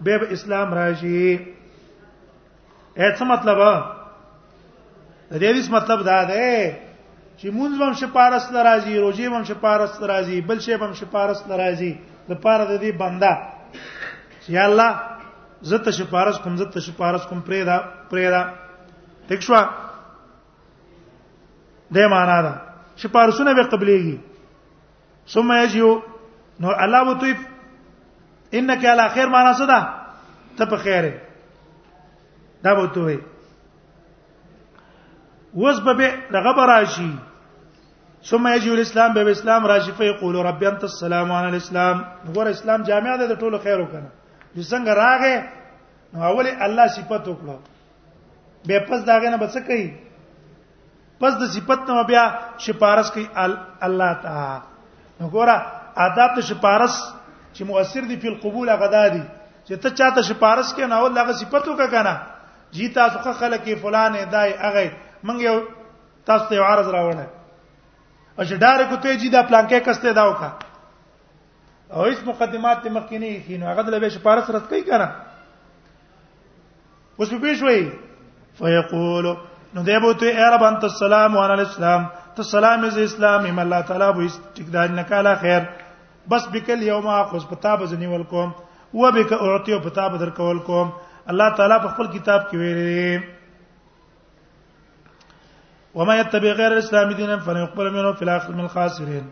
[0.03, 1.39] به به اسلام راشي
[2.97, 3.57] اې څه مطلب
[5.31, 6.71] د دې څه مطلب دا ده
[7.39, 11.93] چې مونږ هم شپارس لراځي روزي هم شپارس لراځي بل شی هم شپارس لراځي
[12.29, 13.33] د پاره د دې بنده
[14.45, 14.91] چې الله
[15.61, 17.77] زته شپارس کوم زته شپارس کوم پرېدا
[18.09, 18.41] پرېدا
[19.27, 19.61] تښوا
[21.93, 22.53] دې معنا ده
[23.01, 24.17] شپارسونه به قبليږي
[25.27, 26.01] ثم يجيو
[26.59, 27.35] نو الله وو توي
[28.53, 29.79] انك على خير معنا څه ده
[30.57, 31.13] ته په خیره
[32.63, 33.19] دا وو توي
[35.55, 35.93] وس به
[36.31, 37.11] دغه براشي
[38.23, 43.15] ثم يجيو الاسلام به اسلام راشي فيقول ربي انت السلام على الاسلام وګور اسلام جامع
[43.17, 44.09] ده ټولو خیر وکنه
[44.55, 45.35] چې څنګه راغې
[46.13, 47.57] نو اول الله صفات وکړو
[48.67, 49.87] به پس داګه نه بس کوي
[51.21, 52.23] پس د صفات نو بیا
[52.65, 53.27] شپارس کوي
[53.87, 54.59] الله تعالی
[55.21, 55.57] نو ګوره
[56.05, 56.95] آداب ته شپارس
[57.55, 59.23] چې مؤثر دي په قبول غدا دي
[59.67, 62.15] چې ته چاته شپارس کې نو اول هغه صفات وکړه کنه
[62.77, 64.91] جی تاسو ښه خلک فلانې دای هغه
[65.27, 65.55] منګ یو
[66.31, 67.21] تاسو ته عارض راوړل
[68.39, 70.49] او چې ډارې کو ته جی دا پلانکې کسته دا وکړه
[71.93, 75.07] او هیڅ مقدمات ته مخکینی هي نو هغه د لبه شپارس رد کوي کنه
[77.19, 77.83] اوس په پیښوي
[78.59, 79.25] فیقول
[79.77, 82.01] نو دی بو ته عرب انت السلام وانا الاسلام
[82.39, 85.63] ته سلام از اسلام ایم الله تعالی بو استقدار نکالا خیر
[86.31, 88.49] بس بکل یوم اخذ پتا بزنی ول کوم
[88.93, 90.87] و بک اعطیو پتا بدر کول کوم
[91.33, 93.09] الله تعالی په خپل کتاب کې ویلي
[95.95, 99.25] وما يتبع غير الاسلام دينا فلن يقبل منه في الاخر من الخاسرين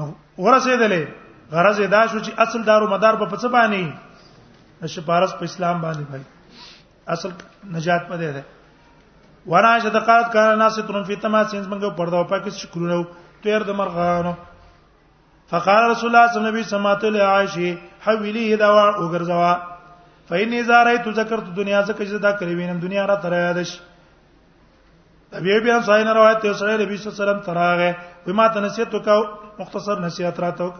[0.00, 0.06] نو
[0.38, 1.04] ورسېدلې
[1.52, 6.22] غرض دا شو چې اصل دارو مدار په پڅ باندې شپارس په اسلام باندې بھائی
[7.14, 7.30] اصل
[7.74, 8.42] نجات پدې ده
[9.52, 13.02] ورا چې د قالت کار ناس ترن فی تماس سینز منګو پردا په کې شکرونه
[13.42, 14.32] تیر د مرغانو
[15.50, 17.70] فقال رسول الله صلی الله علیه وسلم سمات له عائشه
[18.06, 19.54] حویلی دا وا وګرځوا
[20.30, 23.76] فإني زاريت ذكرت دنیا زکه چې دا کړی وینم دنیا را تر یادش
[25.40, 27.90] ابي بي ان صاحب روایت ته صلی الله علیه وسلم تراغه
[28.26, 29.22] بما تنسیت وکاو
[29.58, 30.70] مختصر نصیحت راتو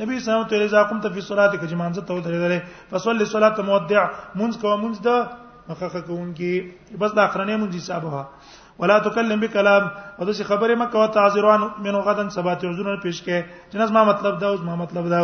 [0.00, 2.54] نبی صلی الله علیه وسلم قمت فی صلاته کې جمانځه ته ودرېدل
[2.92, 4.04] فصلی صلاه مودع
[4.40, 5.08] منځ کو منځ د
[5.72, 6.52] مخخه کوونکی
[7.02, 8.22] بس د اخرنه منځ حساب وا
[8.84, 13.76] ولا تکلم بکلام او دغه خبره مکه او تعذران من غدن سبات عذرن پیش کې
[13.76, 15.20] جناز ما مطلب دا اوس ما مطلب دا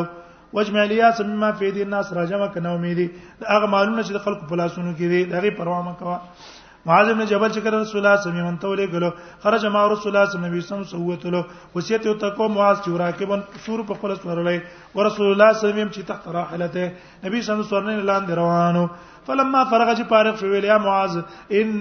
[0.61, 3.09] وجمع الیاس مما فی دین الناس راجمه کنه امیدی
[3.49, 6.21] هغه معلومه چې د خلکو په لاسونو کې دی دغه پروا مکه
[6.89, 9.09] معاذ بن جبل چې کړه رسول الله سمي من تولې غلو
[9.45, 11.41] خرج ما رسول الله سم نبی سم سوتلو
[11.77, 16.29] وصیت یو تکو معاذ چې راکبن سور په خپل سورلې ورسول الله سمي چې تحت
[16.37, 16.93] راحلته
[17.25, 18.85] نبی سم سورنه لاندې روانو
[19.31, 21.73] فلما فرغ چې فارغ شو ویل یا معاذ ان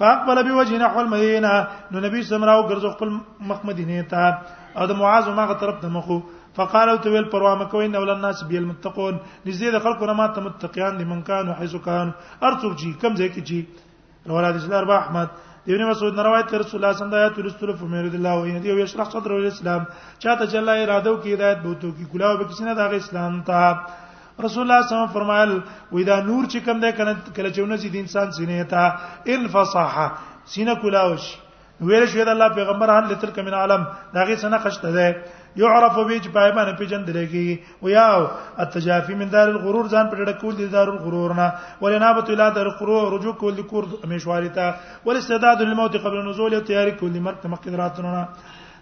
[0.00, 1.52] فاقبل بوجه نحو المدینه
[1.94, 3.10] نو نبی سمراو ګرځو خپل
[3.52, 4.38] مخ مدینه ته
[4.78, 6.20] او د معاذ ماغه طرف ته مخو
[6.58, 10.96] فقالوا تويل پروا مکوي نو لن الناس بي المتقون نږدې د خلکو نه ماته متقیان
[11.02, 12.10] دي من کان حيث کان
[12.42, 13.60] ارڅوک جی کم ځای کې جی
[14.26, 15.28] رواه حدیث اربع احمد
[15.68, 18.82] ابن مسعود نے روایت رسول الله صلی الله علیه وسلم فرمایا رضی الله عنه دی
[18.82, 19.82] یشرح صدر الاسلام
[20.18, 23.60] چاته چې الله اراده وکي ہدایت بوته کی کلاو به کسینه دغه اسلام ته
[24.44, 25.52] رسول الله صلی الله علیه وسلم فرمایل
[25.92, 28.84] وې دا نور چې کم ده کنه کله چې ونځي د انسان سینې ته
[29.36, 30.06] الفصاحه
[30.54, 31.24] سینه کلاوش
[31.88, 33.86] ویل شو د الله پیغمبر هان لتل کمن عالم
[34.16, 35.06] داغه سنه خشته ده
[35.56, 38.06] يعرف به چې پای باندې پیژندل کیږي او یا
[38.64, 42.66] التجافي من دار الغرور ځان په ډډه کول دي دار الغرور نه ولنابت الى دار
[42.66, 44.70] الغرور رجوع کول دي کور همیشوارتا
[45.06, 48.28] ولاستعداد للموت قبل النزول او تیاری کول دي مرګ ته مخکې راتونه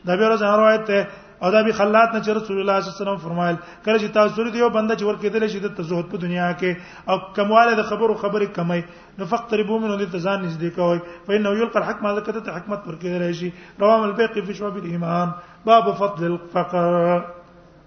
[0.04, 1.06] دا به راځه روایت ته
[1.42, 4.12] او دا به خلات نه چې رسول الله صلی الله علیه وسلم فرمایل کله چې
[4.20, 7.90] تاسو لري یو بنده چې ورکېدل شي د تزهد په دنیا کې او کمواله د
[7.90, 8.82] خبرو خبرې کمای
[9.18, 13.52] نو فقط ربو منو د تزان نږدې کوي فإنه یلقى الحکم ذکرت حکمت ورکېدل شي
[13.84, 15.30] رواه البيقي في شعب الايمان
[15.66, 17.30] باب فضل الفقر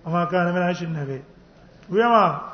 [0.05, 1.23] وما كان من عيش النبي
[1.89, 2.50] ويما